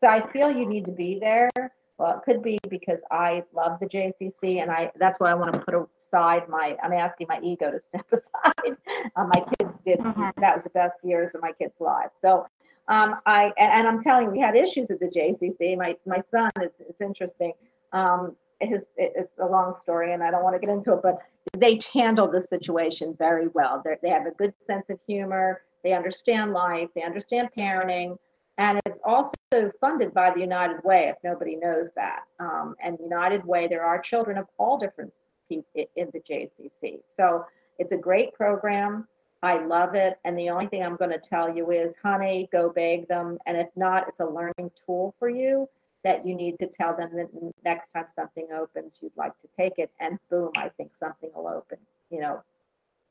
[0.03, 1.51] So I feel you need to be there.
[1.99, 5.53] Well, it could be because I love the JCC, and I that's why I want
[5.53, 6.77] to put aside my.
[6.83, 8.77] I'm asking my ego to step aside.
[9.17, 9.99] Uh, my kids did.
[9.99, 10.33] Mhm.
[10.37, 12.13] That was the best years of my kids' lives.
[12.23, 12.47] So
[12.89, 15.77] um, I and, and I'm telling you, we had issues at the JCC.
[15.77, 17.53] My my son, it's it's interesting.
[17.93, 21.01] Um, his it, it's a long story, and I don't want to get into it,
[21.03, 21.19] but
[21.57, 23.83] they handled the situation very well.
[23.85, 25.63] They they have a good sense of humor.
[25.83, 26.89] They understand life.
[26.95, 28.19] They understand parenting.
[28.59, 29.33] And it's also
[29.81, 32.25] funded by the United Way, if nobody knows that.
[32.41, 35.13] Um, and United Way, there are children of all different
[35.49, 37.01] people in the JCC.
[37.17, 37.47] So
[37.79, 39.07] it's a great program.
[39.45, 40.19] I love it.
[40.25, 43.39] And the only thing I'm going to tell you is, honey, go beg them.
[43.47, 45.69] And if not, it's a learning tool for you
[46.03, 47.29] that you need to tell them that
[47.65, 49.91] next time something opens, you'd like to take it.
[50.01, 51.79] And boom, I think something will open,
[52.11, 52.43] you know,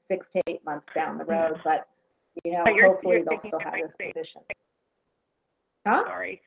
[0.10, 1.62] six to eight months down the road.
[1.64, 1.88] But,
[2.44, 4.42] you know, But you're- hopefully you're they'll still have this position.
[5.88, 6.04] Huh?
[6.06, 6.42] Sorry.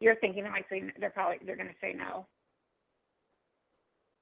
[0.00, 2.26] You're thinking they might say they're probably they're gonna say no.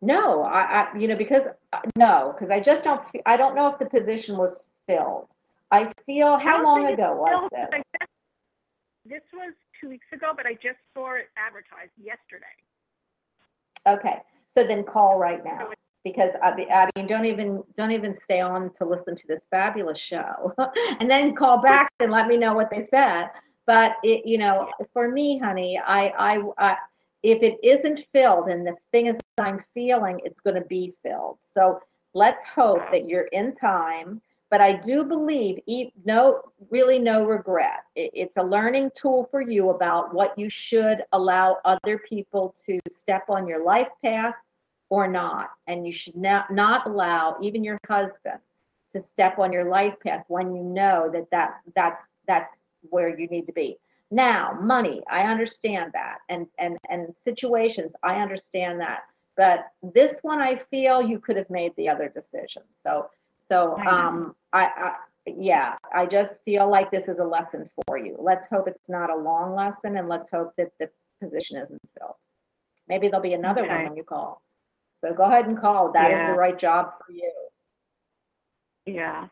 [0.03, 0.61] No, I,
[0.93, 3.87] I, you know, because, uh, no, because I just don't, I don't know if the
[3.87, 5.29] position was filled.
[5.71, 7.81] I feel, how don't long ago was filled, this?
[8.01, 8.11] Just-
[9.07, 12.45] This was two weeks ago, but I just saw it advertised yesterday.
[13.89, 14.17] Okay,
[14.57, 18.15] so then call right now, So because I, be- I mean, don't even, don't even
[18.15, 20.53] stay on to listen to this fabulous show.
[21.01, 23.29] And then call back and let me know what they said.
[23.67, 26.77] But it, you know, for me, honey, I, I, I,
[27.23, 31.39] if it isn't filled and the thing is I'm feeling, it's gonna be filled.
[31.55, 31.81] So
[32.13, 34.21] let's hope that you're in time.
[34.51, 35.61] But I do believe,
[36.05, 37.85] no, really no regret.
[37.97, 42.79] It, it's a learning tool for you about what you should allow other people to
[42.89, 44.35] step on your life path
[44.91, 45.51] or not.
[45.67, 48.39] And you should not, not allow even your husband
[48.93, 52.55] to step on your life path when you know that, that that's that's
[52.91, 53.79] where you need to be.
[54.11, 56.19] Now, money, I understand that.
[56.29, 59.01] And and and situations, I understand that.
[59.37, 62.63] But this one I feel you could have made the other decision.
[62.85, 63.11] So
[63.51, 64.95] so um I, I
[65.27, 68.17] yeah, I just feel like this is a lesson for you.
[68.19, 70.89] Let's hope it's not a long lesson and let's hope that the
[71.21, 72.15] position isn't filled.
[72.89, 74.43] Maybe there'll be another one when you call.
[75.01, 75.93] So go ahead and call.
[75.93, 76.33] That is Yeah.
[76.33, 77.33] the right job for you.
[78.87, 79.29] Yeah.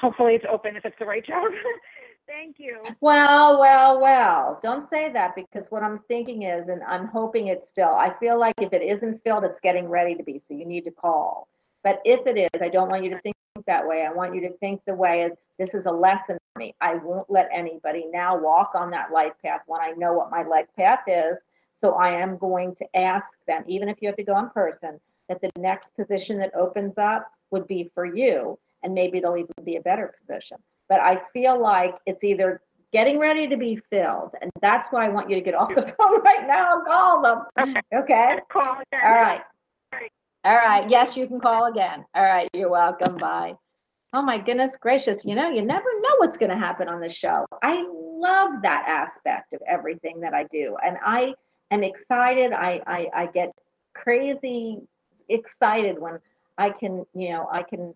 [0.00, 1.50] Hopefully it's open if it's the right job.
[2.26, 2.82] Thank you.
[3.00, 7.68] Well, well, well, don't say that because what I'm thinking is, and I'm hoping it's
[7.68, 10.64] still, I feel like if it isn't filled, it's getting ready to be, so you
[10.64, 11.48] need to call.
[11.82, 14.06] But if it is, I don't want you to think that way.
[14.06, 16.74] I want you to think the way is, this is a lesson for me.
[16.80, 20.42] I won't let anybody now walk on that life path when I know what my
[20.42, 21.38] life path is.
[21.82, 24.98] So I am going to ask them, even if you have to go in person,
[25.28, 28.58] that the next position that opens up would be for you.
[28.82, 30.58] And maybe it'll even be a better position.
[30.88, 32.60] But I feel like it's either
[32.92, 34.30] getting ready to be filled.
[34.40, 37.22] And that's why I want you to get off the phone right now and call
[37.22, 37.76] them.
[37.92, 38.38] Okay?
[38.50, 39.00] Call again.
[39.04, 39.40] All right.
[40.44, 40.88] All right.
[40.88, 42.04] Yes, you can call again.
[42.14, 42.48] All right.
[42.52, 43.16] You're welcome.
[43.16, 43.54] Bye.
[44.12, 45.24] Oh my goodness gracious.
[45.24, 47.46] You know, you never know what's going to happen on the show.
[47.62, 50.76] I love that aspect of everything that I do.
[50.86, 51.34] And I
[51.72, 52.52] am excited.
[52.52, 53.50] I, I, I get
[53.92, 54.78] crazy
[55.28, 56.20] excited when
[56.58, 57.92] I can, you know, I can,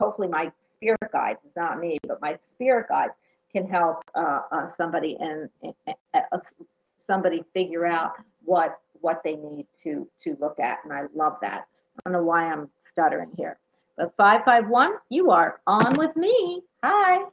[0.00, 3.12] hopefully my spirit guides, it's not me, but my spirit guides
[3.52, 5.48] can help uh, uh, somebody and
[6.14, 6.38] uh,
[7.06, 8.12] somebody figure out
[8.44, 10.78] what what they need to to look at.
[10.84, 11.66] And I love that.
[11.96, 13.58] I don't know why I'm stuttering here.
[13.96, 16.62] But 551, you are on with me.
[16.82, 17.24] Hi.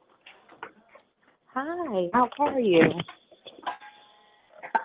[1.54, 2.92] Hi, how are you?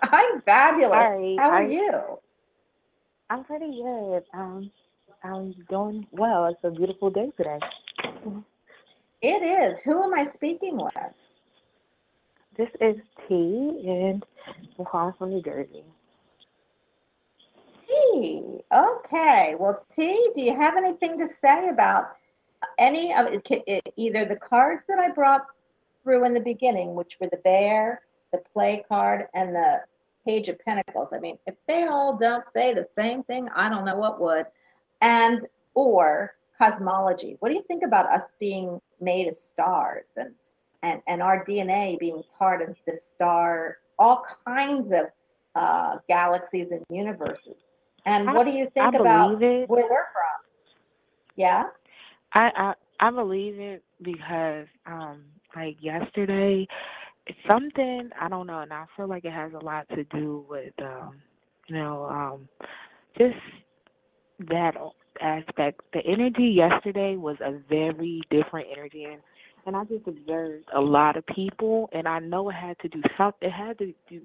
[0.02, 0.92] I'm fabulous.
[1.04, 2.18] Sorry, How are I- you?
[3.30, 4.24] I'm pretty good.
[4.32, 4.70] Um,
[5.24, 6.46] I'm doing well.
[6.46, 7.58] It's a beautiful day today.
[9.20, 9.80] It is.
[9.80, 10.94] Who am I speaking with?
[12.56, 12.96] This is
[13.28, 14.24] T, and
[14.78, 15.84] I'm calling from New Jersey.
[17.86, 18.60] T.
[18.72, 19.54] Okay.
[19.58, 22.16] Well, T, do you have anything to say about
[22.78, 25.46] any of it, either the cards that I brought
[26.02, 28.02] through in the beginning, which were the bear,
[28.32, 29.80] the play card, and the
[30.24, 31.12] page of pentacles?
[31.12, 34.46] I mean, if they all don't say the same thing, I don't know what would.
[35.00, 37.36] And or cosmology.
[37.40, 40.30] What do you think about us being made of stars and
[40.82, 45.06] and and our DNA being part of the star, all kinds of
[45.54, 47.56] uh, galaxies and universes?
[48.06, 49.68] And I- what do you think about it.
[49.68, 50.38] where we're from?
[51.36, 51.64] Yeah.
[52.32, 55.24] I, I I believe it because um
[55.56, 56.66] like yesterday
[57.48, 60.72] something I don't know and I feel like it has a lot to do with
[60.82, 61.16] um
[61.68, 62.48] you know um
[63.16, 63.36] just
[64.48, 64.74] that
[65.20, 69.20] aspect the energy yesterday was a very different energy and
[69.66, 73.02] and I just observed a lot of people and I know it had to do
[73.16, 74.20] something it had to do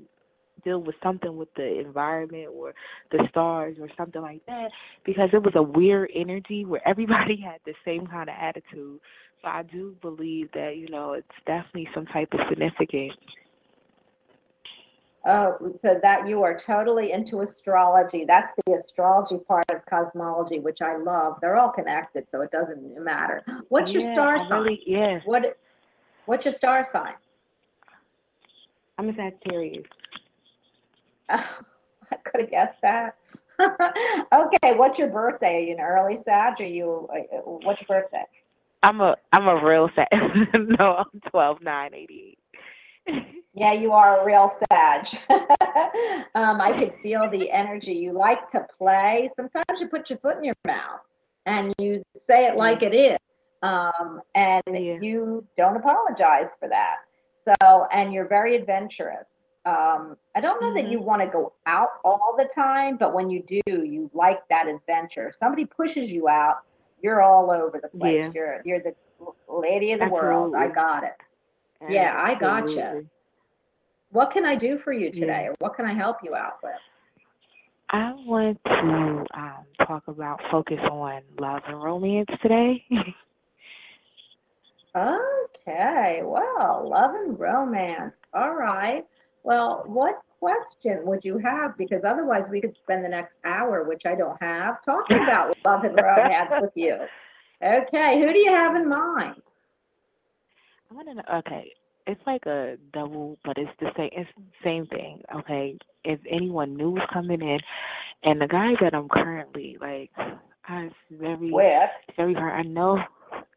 [0.63, 2.73] deal with something with the environment or
[3.11, 4.69] the stars or something like that
[5.05, 8.99] because it was a weird energy where everybody had the same kind of attitude.
[9.41, 13.13] So I do believe that, you know, it's definitely some type of significance.
[15.25, 18.25] Oh, so that you are totally into astrology.
[18.27, 21.37] That's the astrology part of cosmology, which I love.
[21.39, 23.41] They're all connected, so it doesn't matter.
[23.69, 24.63] What's your star I sign?
[24.63, 25.21] Really, yes.
[25.25, 25.57] What
[26.25, 27.13] What's your star sign?
[28.97, 29.85] I'm a Sagittarius.
[31.29, 31.45] I
[32.25, 33.15] could have guessed that.
[33.61, 35.55] okay, what's your birthday?
[35.55, 36.59] Are you an early Sag?
[36.59, 37.07] Are you?
[37.13, 38.25] uh, What's your birthday?
[38.81, 40.07] I'm a I'm a real Sag.
[40.79, 42.37] no, I'm twelve nine eighty
[43.07, 43.42] eight.
[43.55, 45.15] Yeah, you are a real sage.
[46.35, 47.93] um, I could feel the energy.
[47.93, 49.29] You like to play.
[49.35, 51.01] Sometimes you put your foot in your mouth
[51.45, 53.17] and you say it like it is.
[53.61, 54.97] Um, and Yeah.
[55.01, 56.97] you don't apologize for that.
[57.61, 59.27] So, and you're very adventurous.
[59.65, 63.29] Um, I don't know that you want to go out all the time, but when
[63.29, 65.29] you do, you like that adventure.
[65.29, 66.63] If somebody pushes you out,
[67.01, 68.25] you're all over the place.
[68.25, 68.31] Yeah.
[68.33, 68.95] You're you're the
[69.47, 70.55] lady of the world.
[70.55, 71.15] I got it.
[71.87, 72.65] Yeah, I gotcha.
[72.65, 73.09] Absolutely.
[74.13, 76.73] What can I do for you today, or what can I help you out with?
[77.89, 82.85] I want to um talk about focus on love and romance today.
[84.95, 88.13] Okay, well, love and romance.
[88.35, 89.03] All right.
[89.41, 91.75] Well, what question would you have?
[91.75, 95.83] Because otherwise, we could spend the next hour, which I don't have, talking about love
[95.85, 96.97] and romance with you.
[97.63, 99.41] Okay, who do you have in mind?
[100.91, 101.23] I want to know.
[101.39, 101.71] Okay,
[102.07, 104.09] it's like a double, but it's the same.
[104.13, 105.21] It's the same thing.
[105.35, 107.59] Okay, if anyone new is coming in,
[108.23, 110.11] and the guy that I'm currently like,
[110.67, 112.53] I it's very, With very hard.
[112.53, 112.99] I know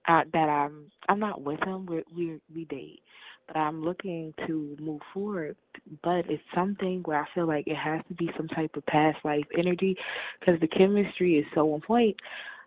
[0.09, 1.86] uh, that I'm, I'm not with him.
[1.86, 3.01] We we we date,
[3.47, 5.57] but I'm looking to move forward.
[6.03, 9.18] But it's something where I feel like it has to be some type of past
[9.24, 9.97] life energy,
[10.38, 12.16] because the chemistry is so on point.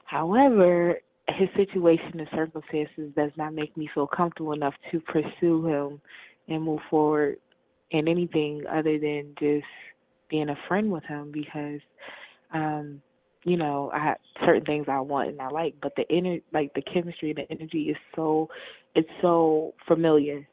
[0.05, 0.99] However,
[1.39, 6.01] his situation and circumstances does not make me feel comfortable enough to pursue him
[6.47, 7.37] and move forward
[7.91, 9.65] in anything other than just
[10.29, 11.81] being a friend with him because
[12.53, 13.01] um
[13.43, 14.13] you know i
[14.45, 17.51] certain things i want and i like but the inner like the chemistry and the
[17.51, 18.47] energy is so
[18.95, 20.47] it's so familiar.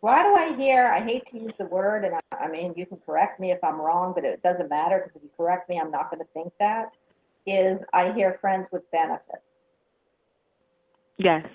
[0.00, 2.86] Why do I hear, I hate to use the word, and I, I mean, you
[2.86, 5.80] can correct me if I'm wrong, but it doesn't matter because if you correct me,
[5.82, 6.90] I'm not going to think that,
[7.52, 9.42] is I hear friends with benefits.
[11.16, 11.46] Yes.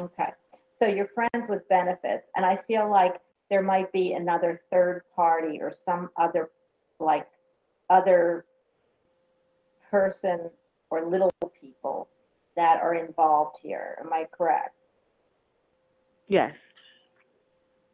[0.00, 0.30] Okay.
[0.78, 5.60] So you're friends with benefits, and I feel like there might be another third party
[5.60, 6.50] or some other,
[6.98, 7.26] like,
[7.88, 8.44] other
[9.90, 10.50] person
[10.90, 11.30] or little
[11.60, 12.08] people
[12.56, 13.96] that are involved here.
[14.04, 14.74] Am I correct?
[16.28, 16.54] Yes.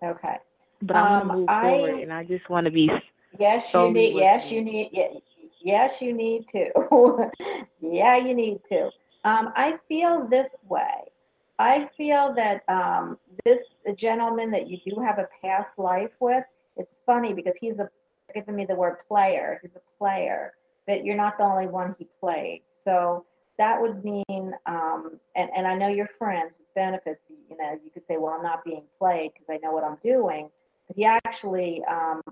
[0.03, 0.39] Okay.
[0.81, 2.91] But I want Um, to move I- forward, and I just want to be.
[3.39, 4.91] Yes, you need, yes, you need,
[5.65, 6.71] yes, you need to.
[7.81, 8.91] Yeah, you need to.
[9.25, 11.03] Um, I feel this way.
[11.59, 16.45] I feel that, um, this gentleman that you do have a past life with,
[16.77, 17.89] it's funny because he's a,
[18.35, 20.55] giving me the word player, he's a player,
[20.87, 22.63] that you're not the only one he played.
[22.85, 23.27] So
[23.59, 27.91] that would mean, um, and, and I know you're friends with benefits, you know, you
[27.93, 30.49] could say, well, I'm not being played because I know what I'm doing.
[30.89, 32.23] But he actually, um,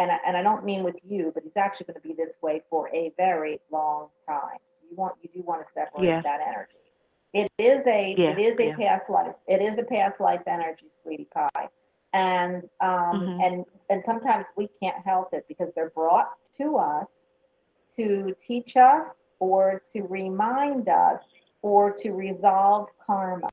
[0.00, 2.34] and I, and I don't mean with you, but he's actually going to be this
[2.42, 4.58] way for a very long time.
[4.80, 6.22] So you want you do want to separate Yeah.
[6.24, 6.78] that energy.
[7.34, 8.76] It is a Yeah, it is a yeah.
[8.78, 9.34] past life.
[9.46, 11.68] It is a past life energy, sweetie pie.
[12.12, 13.38] And um Mhm.
[13.38, 17.06] and and sometimes we can't help it because they're brought to us
[17.96, 21.20] to teach us or to remind us
[21.62, 23.48] or to resolve karma.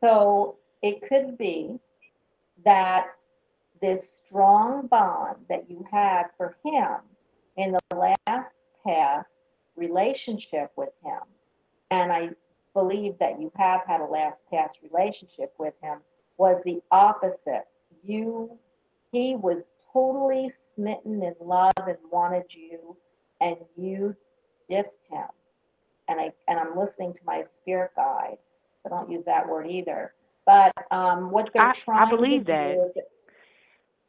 [0.00, 1.78] So it could be
[2.64, 3.06] that
[3.84, 6.96] this strong bond that you had for him
[7.56, 8.54] in the last
[8.86, 9.28] past
[9.76, 11.20] relationship with him,
[11.90, 12.30] and I
[12.72, 15.98] believe that you have had a last past relationship with him,
[16.38, 17.66] was the opposite.
[18.02, 18.58] You,
[19.12, 19.62] he was
[19.92, 22.96] totally smitten in love and wanted you,
[23.40, 24.16] and you
[24.70, 25.28] dissed him.
[26.08, 28.38] And I and I'm listening to my spirit guide.
[28.84, 30.12] I don't use that word either.
[30.46, 32.74] But um, what they're I- I trying believe to that.
[32.74, 33.04] do is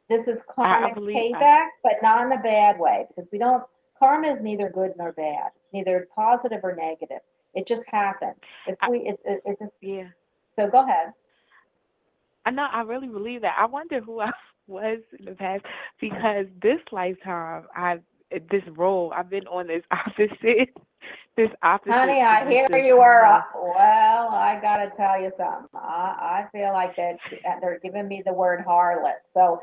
[0.08, 3.64] this is karmic payback, but not in a bad way because we don't.
[3.98, 5.50] Karma is neither good nor bad.
[5.56, 7.20] It's neither positive or negative.
[7.54, 8.36] It just happens.
[8.66, 9.72] If we, it, it, it just.
[9.80, 10.08] Yeah.
[10.56, 11.12] So go ahead.
[12.44, 12.66] I know.
[12.70, 13.56] I really believe that.
[13.58, 14.30] I wonder who I
[14.66, 15.64] was in the past
[16.00, 17.98] because this lifetime, I
[18.30, 20.68] eh, this role, I've been on this opposite,
[21.36, 21.92] this opposite.
[21.92, 23.44] Honey, I hear you are.
[23.54, 25.68] well, I gotta tell you something.
[25.74, 27.16] I, I feel like that
[27.60, 29.20] they're giving me the word harlot.
[29.34, 29.60] So,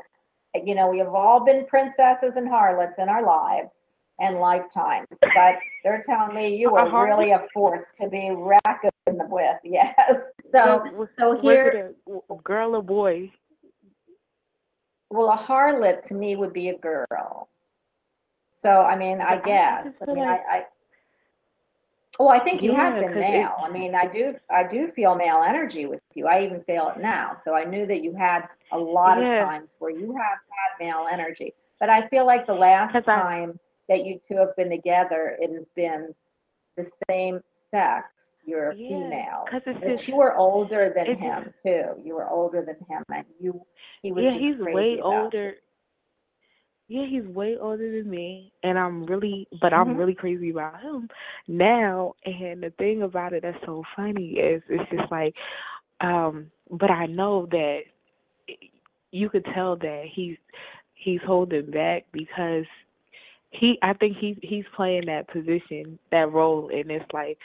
[0.64, 3.70] you know, we have all been princesses and harlots in our lives
[4.20, 7.08] and lifetimes, but they're telling me you A were harlot?
[7.18, 8.82] really a force to be reckoned
[9.28, 9.56] with.
[9.64, 10.14] Yes.
[10.52, 11.94] So, so here,
[12.44, 13.32] girl or boy?
[15.10, 17.48] well, a harlot to me would be a girl.
[18.62, 19.88] So, I mean, I guess.
[20.08, 20.64] I mean, I,
[22.20, 23.54] Oh, I think you have Yeah, been 'cause it- male.
[23.58, 26.26] I mean, I do, I do feel male energy with you.
[26.28, 27.34] I even feel it now.
[27.34, 29.42] So I knew that you had a lot Yeah.
[29.42, 31.54] of times where you have had male energy.
[31.80, 33.58] But I feel like the last 'Cause I- time
[33.88, 36.14] that you two have been together, it has been
[36.76, 38.08] the same sex.
[38.44, 39.44] You're a Yeah, female.
[39.50, 42.00] Cause it's But just you were older than him too.
[42.02, 43.64] You were older than him, and you,
[44.02, 45.56] he was yeah, just he's crazy way older.
[46.88, 49.96] Yeah, he's way older than me, and I'm really, but I'm Mhm.
[49.96, 51.08] really crazy about him
[51.48, 52.14] now.
[52.24, 55.34] And the thing about it that's so funny is, it's just like,
[56.00, 57.80] um, but I know that
[59.12, 60.36] you could tell that he's
[60.94, 62.64] he's holding back because
[63.58, 67.36] he, I think he's he's playing that position, that role in this life,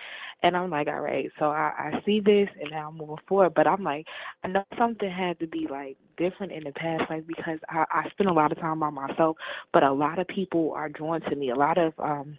[0.43, 3.53] and I'm like, all right, so I, I see this, and now I'm moving forward.
[3.53, 4.05] But I'm like,
[4.43, 8.09] I know something had to be like different in the past, like because I, I
[8.09, 9.37] spend a lot of time by myself,
[9.73, 11.51] but a lot of people are drawn to me.
[11.51, 12.37] A lot of um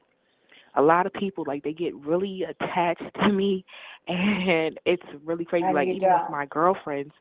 [0.76, 3.64] a lot of people like they get really attached to me
[4.08, 5.66] and it's really crazy.
[5.72, 6.22] Like even don't.
[6.22, 7.12] with my girlfriends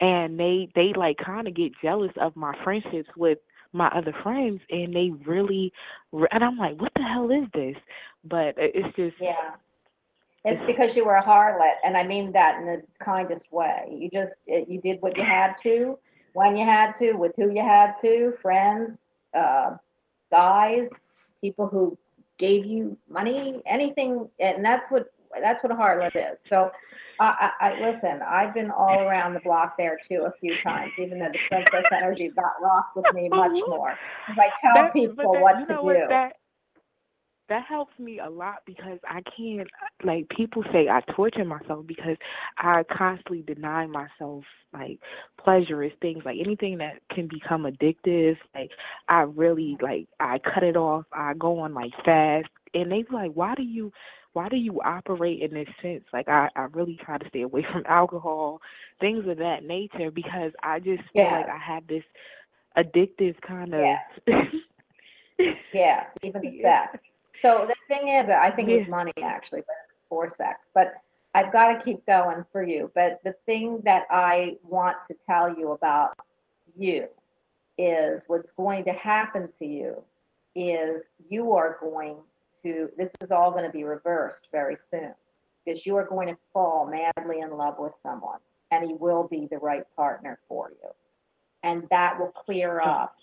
[0.00, 3.38] and they they like kind of get jealous of my friendships with
[3.72, 5.72] my other friends and they really
[6.12, 7.76] re- and I'm like, what the hell is this?
[8.24, 9.52] But it's just Yeah.
[10.44, 13.86] It's because you were a harlot, and I mean that in the kindest way.
[13.96, 15.98] You just, you did what you had to,
[16.32, 18.98] when you had to, with who you had to, friends,
[19.34, 19.76] uh,
[20.32, 20.88] guys,
[21.40, 21.96] people who
[22.38, 26.42] gave you money, anything, and that's what, that's what a harlot is.
[26.48, 26.70] So,
[27.20, 30.92] I, I, I, listen, I've been all around the block there too a few times,
[30.98, 33.96] even though the princess energy got rocked with me oh, much more.
[34.26, 36.06] Because I tell that, people that, what you to know do.
[36.08, 36.32] That
[37.48, 39.68] that helps me a lot because I can't
[40.04, 42.16] like people say I torture myself because
[42.56, 44.98] I constantly deny myself like
[45.42, 48.70] pleasurous things like anything that can become addictive like
[49.08, 53.12] I really like I cut it off I go on like fast and they be
[53.12, 53.92] like why do you
[54.32, 56.04] why do you operate in this sense?
[56.12, 58.60] Like I, I really try to stay away from alcohol,
[59.00, 61.32] things of that nature, because I just feel Yeah.
[61.32, 62.04] like I have this
[62.76, 63.80] addictive kind of.
[63.80, 63.98] Yeah.
[65.72, 66.98] Yeah, even the sex.
[67.42, 70.60] So the thing is, I think it was money actually, but it's for sex.
[70.74, 70.94] But
[71.34, 72.90] I've got to keep going for you.
[72.94, 76.14] But the thing that I want to tell you about
[76.76, 77.06] you
[77.78, 80.02] is what's going to happen to you
[80.54, 82.16] is you are going
[82.62, 85.14] to, this is all going to be reversed very soon
[85.64, 88.38] because you are going to fall madly in love with someone
[88.70, 90.88] and he will be the right partner for you.
[91.62, 93.14] And that will clear up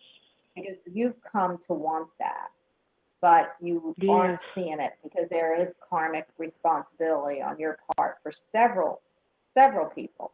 [0.56, 2.50] because you've come to want that,
[3.22, 9.02] but you aren't seeing it because there is karmic responsibility on your part for several,
[9.54, 10.32] several people.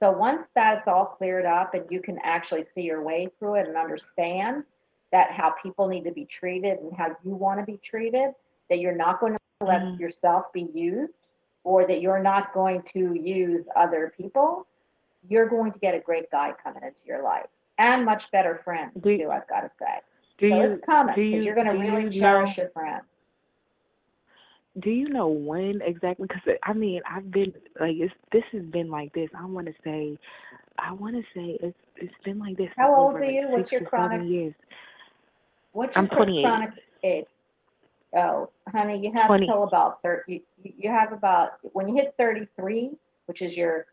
[0.00, 3.68] So once that's all cleared up and you can actually see your way through it
[3.68, 4.64] and understand
[5.12, 8.32] that how people need to be treated and how you want to be treated,
[8.68, 9.98] that you're not going to let Mhm.
[9.98, 11.12] yourself be used
[11.64, 14.66] or that you're not going to use other people,
[15.28, 17.46] you're going to get a great guy coming into your life
[17.78, 20.00] and much better friends Do too, I've got to say.
[20.38, 20.84] Do so you it's
[21.14, 23.04] do because you you're going to really you know cherish your friends.
[24.80, 26.26] do you know when exactly?
[26.28, 29.28] Because I mean, I've been like it's this has been like this.
[29.36, 30.18] I want to say,
[30.78, 32.70] I want to say it's it's been like this.
[32.76, 33.48] How old are like, you?
[33.48, 34.54] What's your chronic- years?
[35.78, 36.42] What's your I'm 28.
[36.42, 36.70] chronic
[37.04, 37.26] age?
[38.16, 39.46] Oh, honey, you have 20.
[39.46, 40.42] till about thirty.
[40.60, 42.90] You, you have about when you hit thirty-three,
[43.26, 43.86] which is your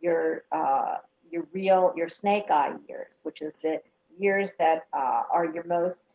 [0.00, 0.96] your uh,
[1.30, 3.80] your real your snake eye years, which is the
[4.18, 6.08] years that uh, are your most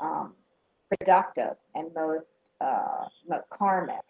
[0.00, 0.34] um,
[0.88, 3.06] productive and most uh,
[3.50, 4.04] karmic.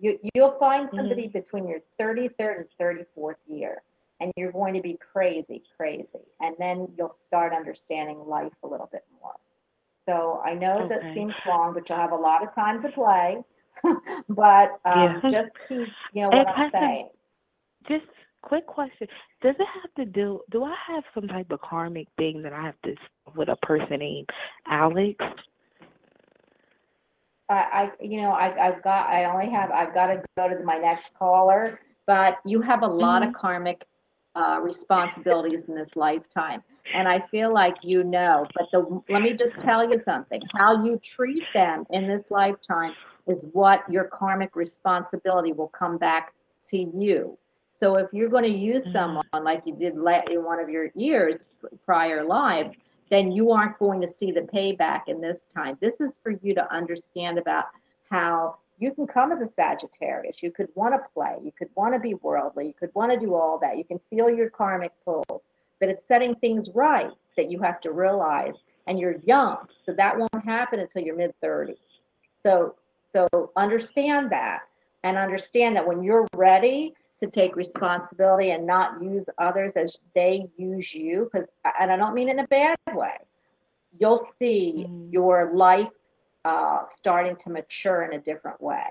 [0.00, 3.82] You you'll find somebody between your thirty-third and thirty-fourth year,
[4.20, 8.88] and you're going to be crazy, crazy, and then you'll start understanding life a little
[8.92, 9.34] bit more.
[10.06, 13.38] So I know that seems long, but you'll have a lot of time to play.
[14.28, 15.30] but um, Yeah.
[15.30, 17.08] just keep, you know, what I'm saying.
[17.88, 18.06] Just
[18.42, 19.08] quick question:
[19.42, 20.40] Does it have to do?
[20.50, 22.94] Do I have some type of karmic thing that I have to
[23.34, 24.28] with a person named
[24.68, 25.24] Alex?
[27.48, 30.64] I, I, you know, I, I've got, I only have, I've got to go to
[30.64, 33.84] my next caller, but you have a lot of karmic
[34.34, 36.62] uh, responsibilities in this lifetime.
[36.92, 40.42] And I feel like you know, but the, let me just tell you something.
[40.56, 42.94] How you treat them in this lifetime
[43.26, 46.34] is what your karmic responsibility will come back
[46.70, 47.38] to you.
[47.72, 48.92] So if you're going to use Mhm.
[48.92, 51.44] someone like you did in one of your years
[51.84, 52.72] prior lives,
[53.10, 55.76] then you aren't going to see the payback in this time.
[55.80, 57.66] This is for you to understand about
[58.10, 60.42] how you can come as a Sagittarius.
[60.42, 63.18] You could want to play, you could want to be worldly, you could want to
[63.18, 63.78] do all that.
[63.78, 65.46] You can feel your karmic pulls,
[65.84, 68.62] but it's setting things right that you have to realize.
[68.86, 71.76] And you're young, so that won't happen until your mid 30s.
[72.44, 72.74] So,
[73.14, 74.60] so understand that
[75.04, 80.46] and understand that when you're ready to take responsibility and not use others as they
[80.56, 81.48] use you, because,
[81.80, 83.16] and I don't mean in a bad way,
[83.98, 85.12] you'll see Mhm.
[85.12, 85.88] your life
[86.44, 88.84] uh, starting to mature in a different way.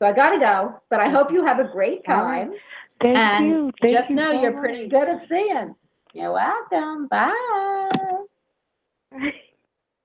[0.00, 2.52] So I got to go, but I hope you have a great time.
[3.00, 3.72] Thank and you.
[3.80, 4.60] Thank just you know so you're much.
[4.60, 5.74] pretty good at seeing.
[6.14, 7.08] You're welcome.
[7.08, 7.90] Bye.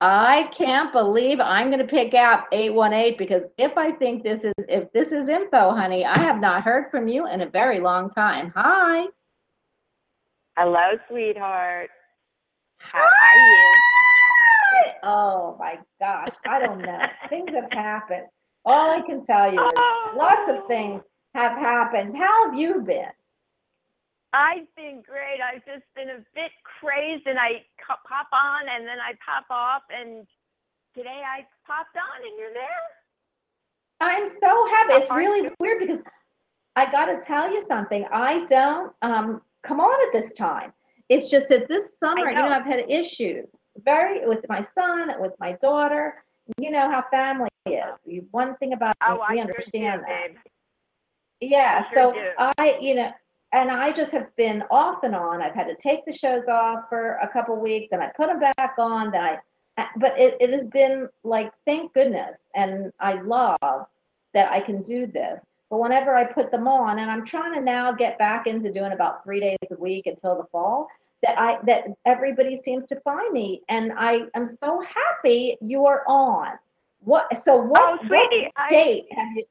[0.01, 4.51] I can't believe I'm going to pick out 818 because if I think this is
[4.67, 8.09] if this is info, honey, I have not heard from you in a very long
[8.09, 8.51] time.
[8.53, 9.05] Hi.
[10.57, 11.89] Hello, sweetheart.
[12.79, 13.75] How are you?
[15.03, 16.99] Oh my gosh, I don't know.
[17.29, 18.25] things have happened.
[18.65, 20.13] All I can tell you is oh.
[20.17, 22.15] lots of things have happened.
[22.15, 23.07] How have you been?
[24.33, 25.39] I've been great.
[25.41, 29.83] I've just been a bit crazed, and I pop on and then I pop off.
[29.89, 30.25] And
[30.95, 32.83] today I popped on, and you're there.
[34.01, 34.93] I'm so happy.
[35.01, 35.99] It's really weird because
[36.75, 38.05] I got to tell you something.
[38.11, 40.73] I don't um, come on at this time.
[41.09, 42.55] It's just that this summer, you know, know.
[42.55, 43.45] I've had issues
[43.83, 46.23] very with my son, with my daughter.
[46.57, 48.23] You know how family is.
[48.31, 50.27] One thing about Oh, me, I we sure do, understand that.
[50.29, 50.37] babe.
[51.39, 52.29] Yeah, I sure so do.
[52.57, 53.11] I, you know,
[53.53, 55.41] and I just have been off and on.
[55.41, 58.39] I've had to take the shows off for a couple weeks, then I put them
[58.39, 59.11] back on.
[59.11, 59.37] Then
[59.77, 63.85] I, but it, it has been like, thank goodness, and I love
[64.33, 65.41] that I can do this.
[65.69, 68.91] But whenever I put them on, and I'm trying to now get back into doing
[68.91, 70.87] about three days a week until the fall,
[71.21, 76.03] that I that everybody seems to find me, and I am so happy you are
[76.07, 76.53] on.
[77.01, 77.39] What?
[77.41, 77.81] So what?
[77.81, 79.43] Oh, sweetie, what I- state have you?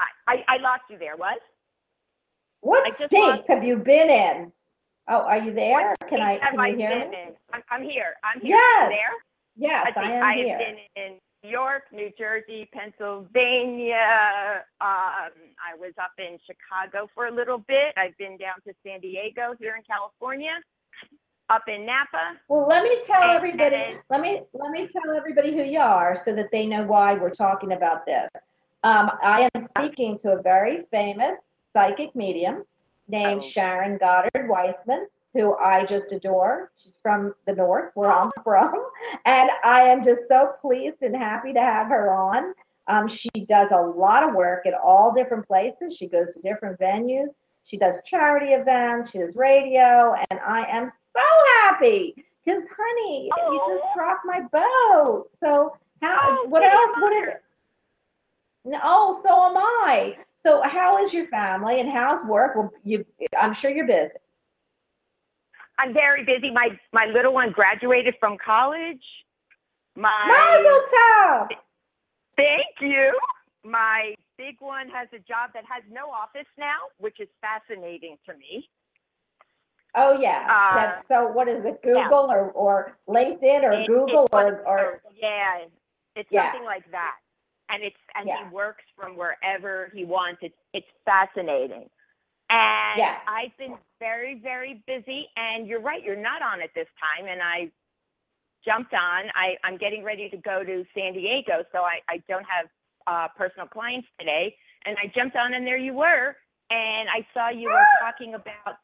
[0.00, 1.16] I, I, I lost you there.
[1.16, 1.38] What?
[2.60, 4.52] What I just states have you been in?
[5.08, 5.94] Oh, are you there?
[6.08, 6.32] Can I?
[6.42, 7.16] Have Can I you hear been me?
[7.28, 7.34] in?
[7.52, 8.14] I'm, I'm here.
[8.24, 8.56] I'm here.
[8.56, 8.82] Yes.
[8.90, 9.70] You there?
[9.70, 10.58] Yes, I am have here.
[10.58, 14.64] been in New York, New Jersey, Pennsylvania.
[14.80, 17.94] Um, I was up in Chicago for a little bit.
[17.96, 20.52] I've been down to San Diego here in California,
[21.48, 22.36] up in Napa.
[22.48, 25.80] Well, let me tell And- everybody, and- let me, let me tell everybody who you
[25.80, 28.28] are so that they know why we're talking about this.
[28.84, 31.36] Um, I am speaking to a very famous
[31.72, 32.64] psychic medium
[33.08, 33.48] named Oh.
[33.48, 36.70] Sharon Goddard Weissman, who I just adore.
[36.82, 38.72] She's from the North, where I'm from.
[39.24, 42.54] And I am just so pleased and happy to have her on.
[42.86, 45.94] Um, she does a lot of work at all different places.
[45.96, 47.28] She goes to different venues.
[47.64, 49.10] She does charity events.
[49.10, 50.14] She does radio.
[50.30, 51.22] And I am so
[51.62, 52.14] happy
[52.44, 55.26] because, honey, you just rocked my boat.
[55.38, 56.16] So, how?
[56.22, 56.90] Oh, what else?
[56.98, 57.34] What is?
[58.82, 60.16] Oh, so am I.
[60.48, 62.56] So, how is your family and how's work?
[62.56, 63.04] Well, you,
[63.38, 64.08] I'm sure you're busy.
[65.78, 66.50] I'm very busy.
[66.50, 69.02] My my little one graduated from college.
[69.94, 71.48] My Mazel tov.
[72.36, 73.12] Thank you.
[73.62, 78.34] My big one has a job that has no office now, which is fascinating to
[78.34, 78.66] me.
[79.94, 80.46] Oh yeah.
[80.48, 81.26] Uh, That's so.
[81.26, 81.78] What is it?
[81.84, 82.04] yeah.
[82.04, 85.66] Google or or LinkedIn or It- Google or what- or yeah,
[86.16, 86.52] it's Yeah.
[86.52, 87.16] something like that.
[87.70, 88.44] And it's and Yeah.
[88.48, 90.40] he works from wherever he wants.
[90.42, 91.88] It's it's fascinating.
[92.50, 93.20] And Yes.
[93.28, 95.28] I've been very very busy.
[95.36, 97.26] And you're right, you're not on at this time.
[97.28, 97.70] And I
[98.64, 99.30] jumped on.
[99.34, 102.66] I I'm getting ready to go to San Diego, so I I don't have
[103.06, 104.56] uh, personal clients today.
[104.86, 106.36] And I jumped on, and there you were.
[106.70, 108.78] And I saw you were talking about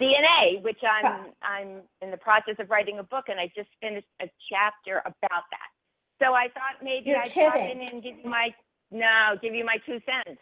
[0.00, 4.08] DNA, which I'm I'm in the process of writing a book, and I just finished
[4.22, 5.70] a chapter about that.
[6.22, 7.80] So I thought maybe You're I'd pop kidding.
[7.82, 8.54] in and give you my
[8.90, 10.40] no, give you my two cents.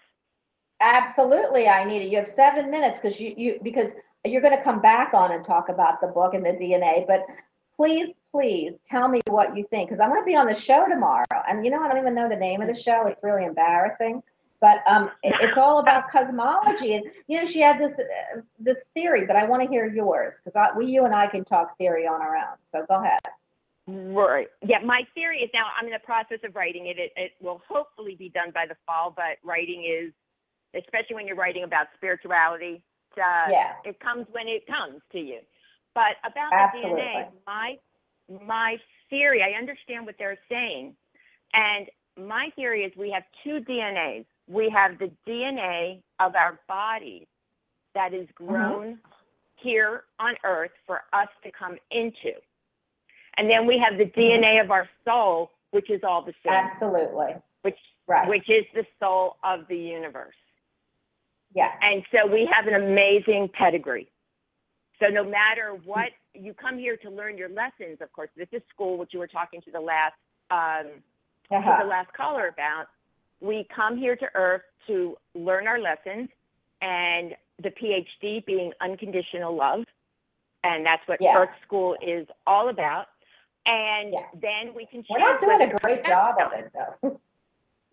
[0.81, 2.11] absolutely, I need it.
[2.11, 3.93] You have seven minutes because you you because
[4.25, 7.07] you're going to come back on and talk about the book and the DNA.
[7.07, 7.25] But
[7.77, 10.87] please, please tell me what you think because I'm going to be on the show
[10.89, 13.07] tomorrow, and you know I don't even know the name of the show.
[13.07, 14.23] It's really embarrassing.
[14.61, 18.89] But um, it- it's all about cosmology, and you know she had this uh, this
[18.95, 22.07] theory, but I want to hear yours because we, you and I, can talk theory
[22.07, 22.57] on our own.
[22.71, 23.19] So go ahead.
[23.87, 24.49] Right.
[24.65, 26.99] Yeah, my theory is now I'm in the process of writing it.
[26.99, 30.13] It, it will hopefully be done by the fall, but writing is,
[30.81, 32.83] especially when you're writing about spirituality,
[33.19, 33.75] uh, Yes.
[33.85, 35.41] it comes when it comes to you.
[35.95, 37.79] But about the DNA, my
[38.47, 38.77] my
[39.11, 40.95] theory, I understand what they're saying,
[41.53, 44.25] and my theory is we have two DNAs.
[44.49, 47.27] We have the DNA of our bodies
[47.95, 48.99] that is grown
[49.57, 52.33] here on Earth for us to come into.
[53.37, 57.35] And then we have the DNA of our soul, which is all the same, Absolutely.
[57.63, 58.29] which Right.
[58.29, 60.35] which is the soul of the universe.
[61.55, 61.71] Yeah.
[61.81, 64.09] And so we have an amazing pedigree.
[65.01, 68.01] So no matter what, you come here to learn your lessons.
[68.01, 70.15] Of course, this is school, which you were talking to the last
[70.51, 70.87] um,
[71.51, 71.79] Uh-huh.
[71.83, 72.87] the last caller about.
[73.41, 76.29] We come here to Earth to learn our lessons,
[76.81, 79.85] and the PhD being unconditional love,
[80.65, 81.37] and that's what Yes.
[81.39, 83.09] Earth School is all about.
[83.67, 84.27] And Yeah.
[84.35, 85.05] then we can.
[85.09, 87.21] We're not doing a great job of it though.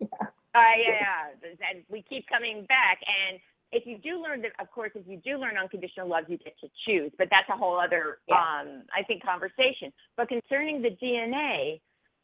[0.02, 2.98] uh, yeah, and we keep coming back.
[3.06, 3.40] And
[3.72, 6.58] if you do learn that, of course, if you do learn unconditional love, you get
[6.60, 7.12] to choose.
[7.18, 8.38] But that's a whole other, Yeah.
[8.40, 9.92] um, I think, conversation.
[10.16, 11.80] But concerning the DNA,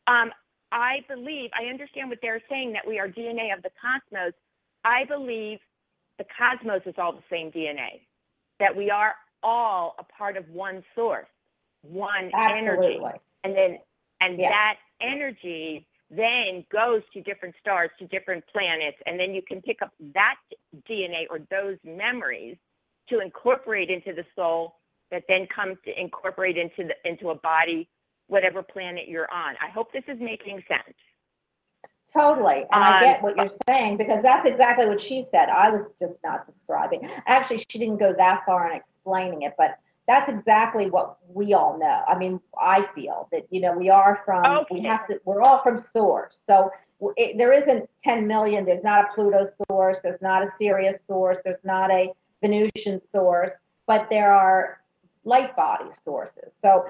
[0.09, 0.33] um,
[0.73, 4.33] I believe I understand what they're saying that we are DNA of the cosmos.
[4.85, 5.61] I believe
[6.19, 8.01] the cosmos is all the same DNA.
[8.59, 11.29] That we are all a part of one source,
[11.83, 13.21] one energy Absolutely.
[13.47, 13.79] And then
[14.21, 14.51] and Yes.
[14.51, 19.83] that energy then goes to different stars to different planets and then you can pick
[19.83, 20.37] up that
[20.89, 22.57] dna or those memories
[23.09, 24.77] to incorporate into the soul
[25.11, 27.89] that then comes to incorporate into the into a body
[28.29, 30.97] whatever planet you're on i hope this is making sense
[32.17, 32.65] Totally.
[32.73, 35.51] And I Um, get what you're saying because that's exactly what she said.
[35.51, 37.07] I was just not describing.
[37.27, 41.79] Actually, she didn't go that far in explaining it, but that's exactly what we all
[41.79, 42.03] know.
[42.07, 44.75] I mean, I feel that, you know, we are from, okay.
[44.77, 46.39] we have to, we're all from source.
[46.49, 46.71] So
[47.17, 51.39] it, there isn't 10 million, there's not a Pluto source, there's not a Sirius source,
[51.45, 53.51] there's not a Venusian source,
[53.87, 54.81] but there are
[55.25, 56.53] light body sources.
[56.63, 56.87] So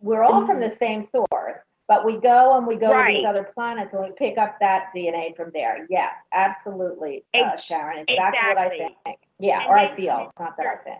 [0.00, 3.48] we're all from the same source, but we go and we go to these other
[3.54, 5.86] planets and we pick up that DNA from there.
[5.88, 8.04] Yes, absolutely, uh, Sharon.
[8.06, 9.18] Exactly, what I think.
[9.38, 10.26] Yeah, And or I feel.
[10.28, 10.98] It's not that I think.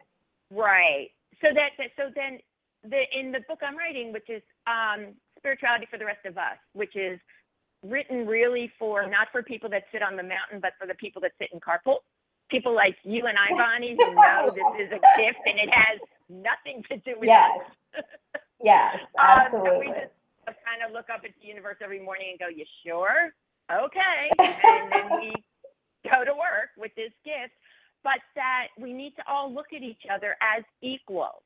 [0.51, 1.11] right
[1.43, 2.39] so that, so then
[2.85, 6.59] the in the book i'm writing which is um spirituality for the rest of us
[6.73, 7.19] which is
[7.83, 11.21] written really for not for people that sit on the mountain but for the people
[11.21, 11.99] that sit in carpool
[12.51, 15.99] people like you and i bonnie who know this is a gift and it has
[16.29, 17.51] nothing to do with Yes.
[17.59, 18.05] us
[18.63, 22.39] Yes, Um, so we just kind of look up at the universe every morning and
[22.39, 23.35] go, "You sure?
[23.71, 25.45] Okay," and then we
[26.05, 27.55] go to work with this gift.
[28.05, 31.43] But that we need to all look at each other as equals,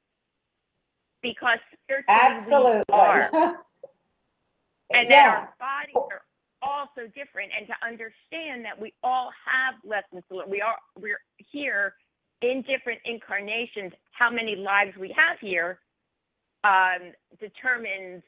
[1.22, 2.82] because spiritually Absolutely.
[2.88, 3.30] we are,
[4.90, 6.22] and that our bodies are
[6.62, 10.50] all so different, and to understand that we all have lessons to learn.
[10.50, 11.94] We are we're here
[12.42, 13.92] in different incarnations.
[14.12, 15.78] How many lives we have here
[16.64, 18.22] um, determines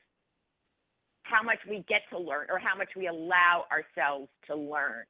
[1.24, 5.04] how much we get to learn or how much we allow ourselves to learn.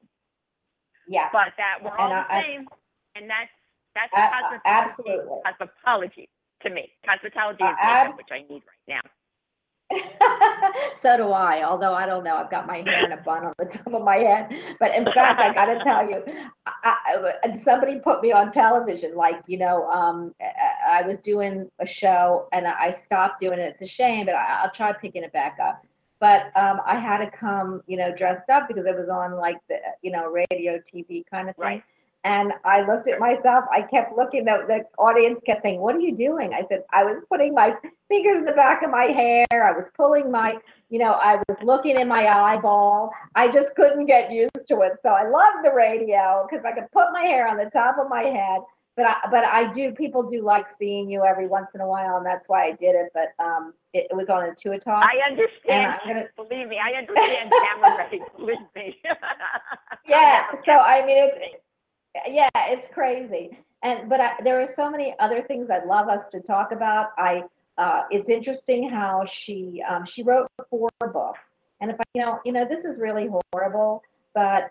[1.08, 1.28] Yeah.
[1.32, 2.68] But that we're all And the I- I- same,
[3.14, 3.50] and that's
[3.94, 5.38] that's A- cosmetology, absolutely.
[5.46, 6.28] cosmetology
[6.62, 6.92] to me.
[7.06, 9.00] Cosmetology Uh, is makeup, which I need right now.
[10.96, 12.36] so do I, although I don't know.
[12.36, 14.52] I've got my hair in a bun on the top of my head.
[14.80, 16.22] But in fact, I got to tell you,
[16.66, 19.14] I, I, and somebody put me on television.
[19.14, 23.68] Like, you know, um, I, I was doing a show and I stopped doing it.
[23.68, 25.84] It's a shame, but I, I'll try picking it back up.
[26.18, 29.58] But um, I had to come, you know, dressed up because it was on like
[29.68, 31.64] the, you know, radio, TV kind of thing.
[31.64, 31.84] Right.
[32.24, 33.64] And I looked at myself.
[33.70, 34.46] I kept looking.
[34.46, 37.74] The, the audience kept saying, "What are you doing?" I said, "I was putting my
[38.08, 39.44] fingers in the back of my hair.
[39.52, 40.56] I was pulling my,
[40.88, 43.10] you know, I was looking in my eyeball.
[43.34, 44.92] I just couldn't get used to it.
[45.02, 48.08] So I love the radio because I could put my hair on the top of
[48.08, 48.60] my head.
[48.96, 49.90] But I, but I do.
[49.92, 52.94] People do like seeing you every once in a while, and that's why I did
[52.94, 53.10] it.
[53.12, 55.04] But um, it, it was on a two talk.
[55.04, 55.98] I understand.
[56.06, 58.22] Gonna- Believe me, I understand camera ready.
[58.38, 58.96] Believe me.
[60.06, 61.60] Yeah, so I mean, it's-.
[62.28, 63.58] Yeah it's crazy.
[63.82, 67.10] And but I, there are so many other things i'd love us to talk about.
[67.18, 67.44] I
[67.76, 71.40] uh, it's interesting how she um, she wrote four books.
[71.80, 74.02] And if i you know you know this is really horrible
[74.34, 74.70] but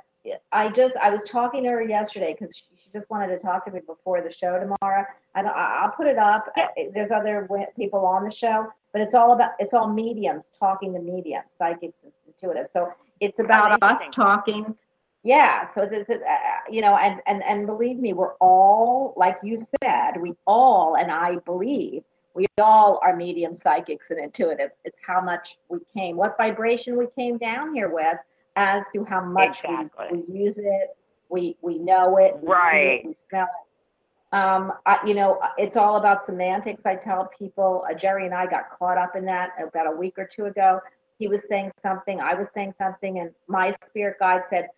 [0.52, 3.66] i just i was talking to her yesterday because she, she just wanted to talk
[3.66, 5.06] to me before the show tomorrow.
[5.36, 6.46] And I, i'll put it up.
[6.94, 11.00] There's other people on the show but it's all about it's all mediums talking to
[11.00, 14.76] mediums psychics intuitive so it's about us talking
[15.24, 16.36] yeah so it's, it's, uh,
[16.70, 21.12] you know and and and believe me we're all like you said we all and
[21.12, 22.04] i believe
[22.34, 27.08] we all are medium psychics and intuitives it's how much we came what vibration we
[27.18, 28.18] came down here with
[28.56, 30.08] as to how much Exactly.
[30.12, 30.96] we, we use it
[31.30, 33.00] we we know it we Right.
[33.00, 37.86] it, we smell it um I, you know it's all about semantics i tell people
[37.90, 40.82] uh, jerry and i got caught up in that about a week or two ago
[41.20, 44.70] he was saying something i was saying something and my spirit guide said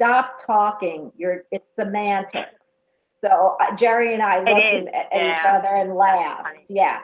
[0.00, 2.48] stop talking you're it's semantics
[3.22, 7.00] so uh, jerry and i looked is, at, at each other and laughed yeah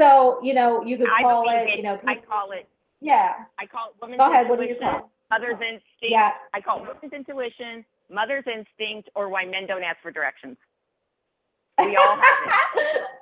[0.00, 2.66] so you know you could call believe it you know I call it.
[3.02, 5.82] yeah I call it woman's Go ahead, what do you intuition, call mother's instinct.
[6.02, 10.56] yeah I call it woman's intuition, mother's instinct, or why men don't ask for directions.
[11.78, 12.22] We all have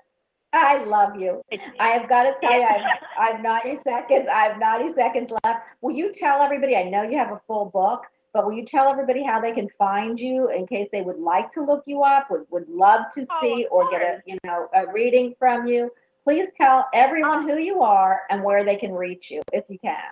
[0.53, 1.43] I love you.
[1.81, 4.29] I have got to tell you, I've, I've 90 seconds.
[4.33, 5.63] I have 90 seconds left.
[5.81, 6.77] Will you tell everybody?
[6.77, 8.03] I know you have a full book,
[8.35, 11.53] but will you tell everybody how they can find you in case they would like
[11.53, 14.37] to look you up, would, would love to Oh, see of or get a you
[14.45, 15.91] know a reading from you?
[16.25, 20.11] Please tell everyone who you are and where they can reach you if you can.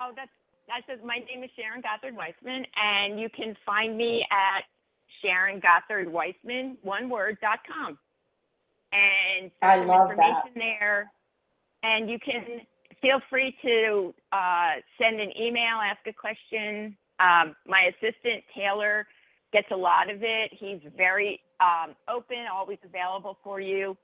[0.00, 0.30] oh, that's
[0.66, 4.64] that says my name is Sharon Gothard Weissman, and you can find me at
[5.22, 7.98] Sharon Gothard Weissman, one word, dot com.
[8.92, 10.12] And I love that.
[10.16, 11.12] information there.
[11.82, 12.62] And you can
[13.02, 16.96] feel free to uh, send an email, ask a question.
[17.20, 19.06] Um, my assistant, Taylor,
[19.52, 20.50] gets a lot of it.
[20.52, 23.96] He's very um, open, always available for you.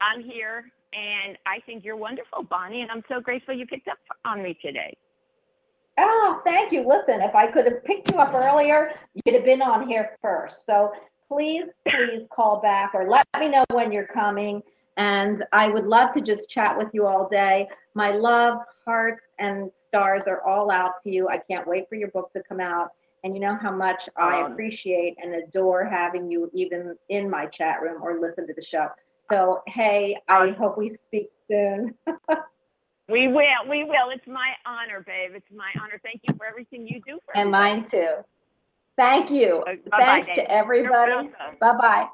[0.00, 3.98] I'm here, and I think you're wonderful, Bonnie, and I'm so grateful you picked up
[4.24, 4.96] on me today.
[5.98, 6.86] Oh, thank you.
[6.86, 10.64] Listen, if I could have picked you up earlier, you'd have been on here first.
[10.64, 10.92] So
[11.26, 14.62] please, please call back or let me know when you're coming.
[14.96, 17.68] And I would love to just chat with you all day.
[17.94, 21.28] My love, hearts, and stars are all out to you.
[21.28, 22.88] I can't wait for your book to come out.
[23.22, 27.44] And you know how much I Um, appreciate and adore having you even in my
[27.46, 28.86] chat room or listen to the show.
[29.30, 31.94] So, hey, I hope we speak soon.
[33.10, 34.10] We will, we will.
[34.10, 35.30] It's my honor, babe.
[35.34, 35.98] It's my honor.
[36.04, 37.80] Thank you for everything you do for and everybody.
[37.80, 38.10] mine too.
[38.98, 39.64] Thank you.
[39.66, 41.30] Uh, Thanks to everybody.
[41.58, 42.06] Bye bye.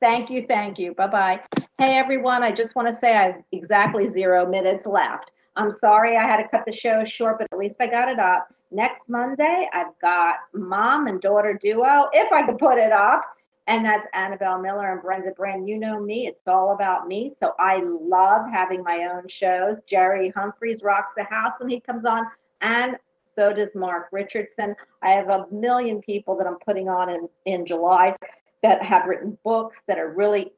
[0.00, 0.44] Thank you.
[0.46, 0.92] Thank you.
[0.92, 1.40] Bye bye.
[1.78, 2.42] Hey, everyone.
[2.42, 5.30] I just want to say I have exactly zero minutes left.
[5.56, 8.18] I'm sorry I had to cut the show short, but at least I got it
[8.18, 8.48] up.
[8.70, 13.24] Next Monday, I've got mom and daughter duo, if I could put it up.
[13.68, 15.68] And that's Annabelle Miller and Brenda Brand.
[15.68, 17.32] You know me, it's all about me.
[17.36, 19.78] So I love having my own shows.
[19.88, 22.26] Jerry Humphreys rocks the house when he comes on,
[22.60, 22.96] and
[23.34, 24.76] so does Mark Richardson.
[25.02, 28.14] I have a million people that I'm putting on in, in July
[28.62, 30.52] that have written books that are really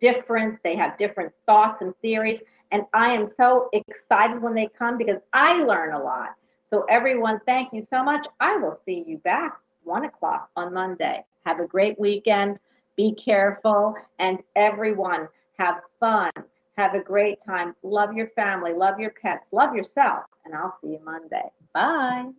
[0.00, 0.58] different.
[0.64, 2.40] They have different thoughts and theories.
[2.70, 6.34] And I am so excited when they come because I learn a lot.
[6.70, 8.26] So, everyone, thank you so much.
[8.40, 11.24] I will see you back one o'clock on Monday.
[11.46, 12.60] Have a great weekend.
[12.96, 13.94] Be careful.
[14.18, 16.30] And everyone, have fun.
[16.76, 17.74] Have a great time.
[17.82, 18.72] Love your family.
[18.72, 19.48] Love your pets.
[19.52, 20.24] Love yourself.
[20.44, 21.50] And I'll see you Monday.
[21.72, 22.30] Bye.